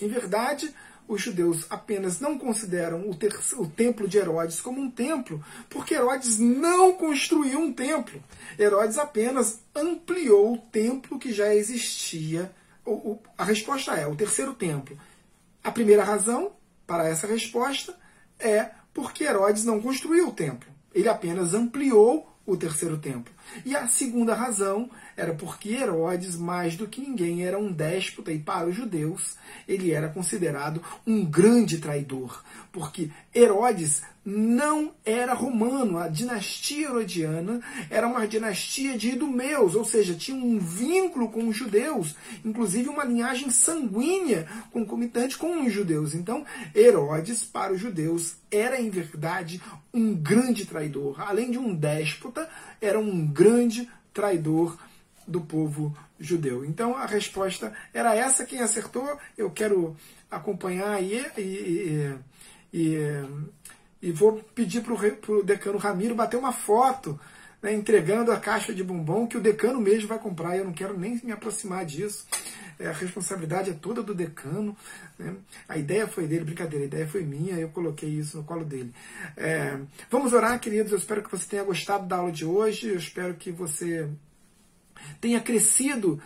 Em 0.00 0.08
verdade, 0.08 0.74
os 1.08 1.22
judeus 1.22 1.66
apenas 1.70 2.20
não 2.20 2.38
consideram 2.38 3.02
o, 3.02 3.10
o 3.62 3.68
templo 3.68 4.08
de 4.08 4.18
Herodes 4.18 4.60
como 4.60 4.80
um 4.80 4.90
templo, 4.90 5.44
porque 5.70 5.94
Herodes 5.94 6.38
não 6.38 6.94
construiu 6.94 7.60
um 7.60 7.72
templo. 7.72 8.22
Herodes 8.58 8.98
apenas 8.98 9.60
ampliou 9.74 10.54
o 10.54 10.58
templo 10.58 11.18
que 11.18 11.32
já 11.32 11.54
existia. 11.54 12.52
O, 12.86 12.92
o, 12.92 13.22
a 13.36 13.44
resposta 13.44 13.94
é 13.94 14.06
o 14.06 14.16
terceiro 14.16 14.54
templo. 14.54 14.96
A 15.62 15.70
primeira 15.72 16.04
razão 16.04 16.52
para 16.86 17.08
essa 17.08 17.26
resposta 17.26 17.94
é 18.38 18.70
porque 18.94 19.24
Herodes 19.24 19.64
não 19.64 19.82
construiu 19.82 20.28
o 20.28 20.32
templo. 20.32 20.70
Ele 20.94 21.08
apenas 21.08 21.52
ampliou 21.52 22.32
o 22.46 22.56
terceiro 22.56 22.96
templo. 22.96 23.34
E 23.64 23.74
a 23.74 23.88
segunda 23.88 24.34
razão 24.34 24.90
era 25.16 25.34
porque 25.34 25.70
Herodes, 25.70 26.36
mais 26.36 26.76
do 26.76 26.86
que 26.86 27.00
ninguém, 27.00 27.44
era 27.44 27.58
um 27.58 27.72
déspota 27.72 28.32
e 28.32 28.38
para 28.38 28.68
os 28.68 28.74
judeus 28.74 29.36
ele 29.66 29.92
era 29.92 30.08
considerado 30.08 30.82
um 31.06 31.24
grande 31.24 31.78
traidor, 31.78 32.42
porque 32.72 33.10
Herodes 33.34 34.02
não 34.26 34.92
era 35.04 35.34
romano, 35.34 35.98
a 35.98 36.08
dinastia 36.08 36.88
herodiana 36.88 37.60
era 37.88 38.08
uma 38.08 38.26
dinastia 38.26 38.98
de 38.98 39.10
idumeus, 39.10 39.76
ou 39.76 39.84
seja, 39.84 40.14
tinha 40.14 40.36
um 40.36 40.58
vínculo 40.58 41.28
com 41.28 41.46
os 41.46 41.56
judeus, 41.56 42.16
inclusive 42.44 42.88
uma 42.88 43.04
linhagem 43.04 43.50
sanguínea 43.50 44.48
concomitante 44.72 45.38
com 45.38 45.64
os 45.64 45.72
judeus. 45.72 46.12
Então, 46.12 46.44
Herodes, 46.74 47.44
para 47.44 47.72
os 47.72 47.80
judeus, 47.80 48.34
era 48.50 48.80
em 48.80 48.90
verdade 48.90 49.62
um 49.94 50.12
grande 50.12 50.66
traidor. 50.66 51.20
Além 51.20 51.52
de 51.52 51.58
um 51.58 51.72
déspota, 51.72 52.48
era 52.80 52.98
um 52.98 53.26
grande 53.36 53.86
traidor 54.14 54.78
do 55.28 55.42
povo 55.42 55.94
judeu. 56.18 56.64
Então 56.64 56.96
a 56.96 57.04
resposta 57.04 57.72
era 57.92 58.14
essa. 58.16 58.46
Quem 58.46 58.60
acertou, 58.60 59.18
eu 59.36 59.50
quero 59.50 59.94
acompanhar 60.30 60.94
aí 60.94 61.24
e, 61.36 61.40
e, 61.42 62.18
e, 62.72 62.98
e 64.00 64.10
vou 64.10 64.42
pedir 64.54 64.80
para 64.80 64.94
o 65.34 65.42
decano 65.42 65.76
Ramiro 65.76 66.14
bater 66.14 66.38
uma 66.38 66.52
foto 66.52 67.20
né, 67.62 67.74
entregando 67.74 68.32
a 68.32 68.38
caixa 68.38 68.74
de 68.74 68.82
bombom 68.82 69.26
que 69.26 69.36
o 69.36 69.40
decano 69.40 69.80
mesmo 69.80 70.08
vai 70.08 70.18
comprar. 70.18 70.56
Eu 70.56 70.64
não 70.64 70.72
quero 70.72 70.98
nem 70.98 71.20
me 71.22 71.32
aproximar 71.32 71.84
disso. 71.84 72.26
É, 72.78 72.88
a 72.88 72.92
responsabilidade 72.92 73.70
é 73.70 73.74
toda 73.74 74.02
do 74.02 74.14
decano. 74.14 74.76
Né? 75.18 75.34
A 75.68 75.76
ideia 75.76 76.06
foi 76.06 76.26
dele, 76.26 76.44
brincadeira, 76.44 76.84
a 76.84 76.88
ideia 76.88 77.08
foi 77.08 77.22
minha, 77.22 77.56
eu 77.56 77.68
coloquei 77.70 78.10
isso 78.10 78.36
no 78.36 78.44
colo 78.44 78.64
dele. 78.64 78.92
É, 79.36 79.78
vamos 80.10 80.32
orar, 80.32 80.58
queridos. 80.60 80.92
Eu 80.92 80.98
espero 80.98 81.22
que 81.22 81.30
você 81.30 81.46
tenha 81.48 81.64
gostado 81.64 82.06
da 82.06 82.16
aula 82.16 82.32
de 82.32 82.44
hoje. 82.44 82.88
Eu 82.88 82.96
espero 82.96 83.34
que 83.34 83.50
você 83.50 84.08
tenha 85.20 85.40
crescido 85.40 86.20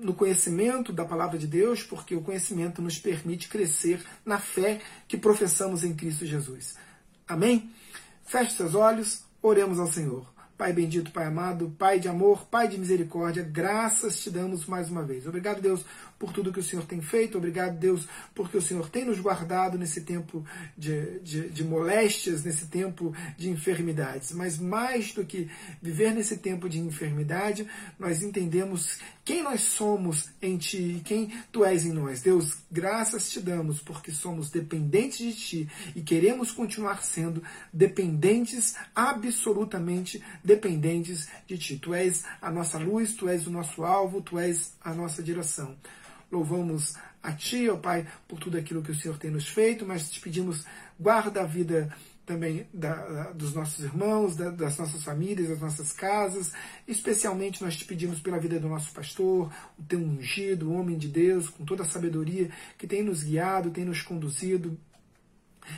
no 0.00 0.14
conhecimento 0.14 0.92
da 0.92 1.04
palavra 1.04 1.38
de 1.38 1.46
Deus, 1.46 1.82
porque 1.82 2.14
o 2.14 2.22
conhecimento 2.22 2.80
nos 2.80 2.98
permite 2.98 3.48
crescer 3.48 4.00
na 4.24 4.38
fé 4.38 4.80
que 5.08 5.16
professamos 5.16 5.82
em 5.82 5.94
Cristo 5.94 6.24
Jesus. 6.24 6.76
Amém? 7.26 7.70
Feche 8.24 8.52
seus 8.52 8.74
olhos, 8.74 9.24
oremos 9.42 9.80
ao 9.80 9.92
Senhor. 9.92 10.35
Pai 10.56 10.72
bendito, 10.72 11.10
Pai 11.10 11.26
amado, 11.26 11.74
Pai 11.78 12.00
de 12.00 12.08
amor, 12.08 12.46
Pai 12.46 12.66
de 12.66 12.78
misericórdia, 12.78 13.42
graças 13.42 14.18
te 14.20 14.30
damos 14.30 14.64
mais 14.66 14.90
uma 14.90 15.02
vez. 15.02 15.26
Obrigado, 15.26 15.60
Deus, 15.60 15.84
por 16.18 16.32
tudo 16.32 16.52
que 16.52 16.60
o 16.60 16.62
Senhor 16.62 16.84
tem 16.84 17.00
feito. 17.00 17.38
Obrigado, 17.38 17.78
Deus, 17.78 18.06
porque 18.34 18.56
o 18.56 18.62
Senhor 18.62 18.88
tem 18.88 19.04
nos 19.04 19.20
guardado 19.20 19.78
nesse 19.78 20.02
tempo 20.02 20.44
de, 20.76 21.20
de, 21.20 21.48
de 21.50 21.64
moléstias, 21.64 22.44
nesse 22.44 22.66
tempo 22.66 23.14
de 23.36 23.50
enfermidades. 23.50 24.32
Mas 24.32 24.58
mais 24.58 25.12
do 25.12 25.24
que 25.24 25.50
viver 25.82 26.14
nesse 26.14 26.38
tempo 26.38 26.68
de 26.68 26.78
enfermidade, 26.78 27.66
nós 27.98 28.22
entendemos 28.22 28.98
quem 29.24 29.42
nós 29.42 29.60
somos 29.62 30.30
em 30.40 30.56
Ti 30.56 30.98
e 30.98 31.00
quem 31.00 31.32
Tu 31.50 31.64
és 31.64 31.84
em 31.84 31.92
nós. 31.92 32.22
Deus, 32.22 32.56
graças 32.70 33.28
te 33.28 33.40
damos 33.40 33.80
porque 33.80 34.12
somos 34.12 34.50
dependentes 34.50 35.18
de 35.18 35.34
Ti 35.34 35.68
e 35.96 36.00
queremos 36.00 36.52
continuar 36.52 37.02
sendo 37.02 37.42
dependentes, 37.72 38.76
absolutamente 38.94 40.22
dependentes 40.44 41.28
de 41.46 41.58
Ti. 41.58 41.76
Tu 41.78 41.92
és 41.92 42.24
a 42.40 42.50
nossa 42.50 42.78
luz, 42.78 43.14
Tu 43.14 43.28
és 43.28 43.46
o 43.46 43.50
nosso 43.50 43.84
alvo, 43.84 44.22
Tu 44.22 44.38
és 44.38 44.72
a 44.80 44.94
nossa 44.94 45.22
direção. 45.22 45.76
Louvamos 46.30 46.94
a 47.22 47.32
Ti, 47.32 47.68
ó 47.68 47.76
Pai, 47.76 48.06
por 48.26 48.38
tudo 48.38 48.58
aquilo 48.58 48.82
que 48.82 48.90
o 48.90 48.94
Senhor 48.94 49.18
tem 49.18 49.30
nos 49.30 49.48
feito, 49.48 49.86
mas 49.86 50.10
te 50.10 50.20
pedimos, 50.20 50.64
guarda 50.98 51.42
a 51.42 51.46
vida 51.46 51.94
também 52.24 52.66
da, 52.74 52.94
da, 52.94 53.32
dos 53.32 53.54
nossos 53.54 53.84
irmãos, 53.84 54.34
da, 54.34 54.50
das 54.50 54.76
nossas 54.76 55.04
famílias, 55.04 55.48
das 55.48 55.60
nossas 55.60 55.92
casas. 55.92 56.52
Especialmente 56.86 57.62
nós 57.62 57.76
te 57.76 57.84
pedimos 57.84 58.18
pela 58.18 58.38
vida 58.38 58.58
do 58.58 58.68
nosso 58.68 58.92
pastor, 58.92 59.52
o 59.78 59.82
teu 59.84 60.00
ungido, 60.00 60.68
o 60.68 60.74
homem 60.74 60.98
de 60.98 61.08
Deus, 61.08 61.48
com 61.48 61.64
toda 61.64 61.84
a 61.84 61.86
sabedoria 61.86 62.50
que 62.76 62.86
tem 62.86 63.02
nos 63.04 63.22
guiado, 63.22 63.70
tem 63.70 63.84
nos 63.84 64.02
conduzido 64.02 64.76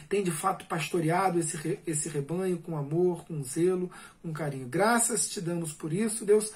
tem 0.08 0.22
de 0.22 0.30
fato 0.30 0.66
pastoreado 0.66 1.38
esse, 1.38 1.78
esse 1.86 2.08
rebanho 2.08 2.58
com 2.58 2.76
amor, 2.76 3.24
com 3.24 3.42
zelo, 3.42 3.90
com 4.22 4.32
carinho. 4.32 4.68
Graças 4.68 5.28
te 5.28 5.40
damos 5.40 5.72
por 5.72 5.92
isso, 5.92 6.24
Deus. 6.24 6.52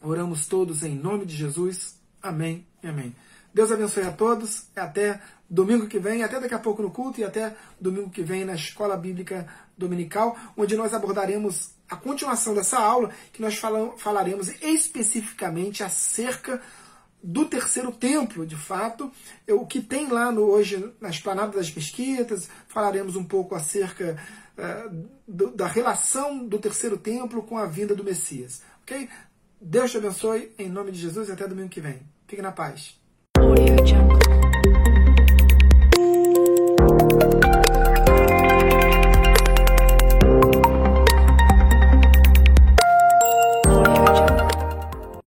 Oramos 0.00 0.46
todos 0.46 0.82
em 0.82 0.94
nome 0.94 1.26
de 1.26 1.34
Jesus. 1.34 1.95
Amém 2.22 2.66
e 2.82 2.88
amém. 2.88 3.14
Deus 3.52 3.72
abençoe 3.72 4.04
a 4.04 4.12
todos. 4.12 4.66
Até 4.76 5.20
domingo 5.48 5.86
que 5.86 5.98
vem, 5.98 6.22
até 6.22 6.38
daqui 6.40 6.54
a 6.54 6.58
pouco 6.58 6.82
no 6.82 6.90
culto 6.90 7.20
e 7.20 7.24
até 7.24 7.56
domingo 7.80 8.10
que 8.10 8.22
vem 8.22 8.44
na 8.44 8.54
Escola 8.54 8.96
Bíblica 8.96 9.46
Dominical, 9.78 10.36
onde 10.56 10.76
nós 10.76 10.92
abordaremos 10.92 11.70
a 11.88 11.96
continuação 11.96 12.54
dessa 12.54 12.78
aula, 12.78 13.10
que 13.32 13.40
nós 13.40 13.58
falaremos 13.98 14.48
especificamente 14.60 15.82
acerca 15.82 16.60
do 17.22 17.44
terceiro 17.44 17.90
templo, 17.92 18.46
de 18.46 18.56
fato, 18.56 19.10
o 19.48 19.66
que 19.66 19.80
tem 19.80 20.08
lá 20.08 20.30
no, 20.30 20.42
hoje 20.42 20.92
na 21.00 21.08
Esplanada 21.08 21.56
das 21.56 21.72
Mesquitas, 21.74 22.48
falaremos 22.68 23.16
um 23.16 23.24
pouco 23.24 23.54
acerca 23.54 24.16
uh, 24.56 25.08
do, 25.26 25.50
da 25.50 25.66
relação 25.66 26.46
do 26.46 26.58
terceiro 26.58 26.96
templo 26.96 27.42
com 27.42 27.58
a 27.58 27.66
vinda 27.66 27.94
do 27.94 28.04
Messias. 28.04 28.62
Ok? 28.82 29.08
Deus 29.60 29.90
te 29.90 29.98
abençoe, 29.98 30.52
em 30.58 30.68
nome 30.68 30.92
de 30.92 30.98
Jesus, 30.98 31.28
e 31.28 31.32
até 31.32 31.48
domingo 31.48 31.68
que 31.68 31.80
vem. 31.80 32.02
Fique 32.26 32.42
na 32.42 32.52
paz. 32.52 32.98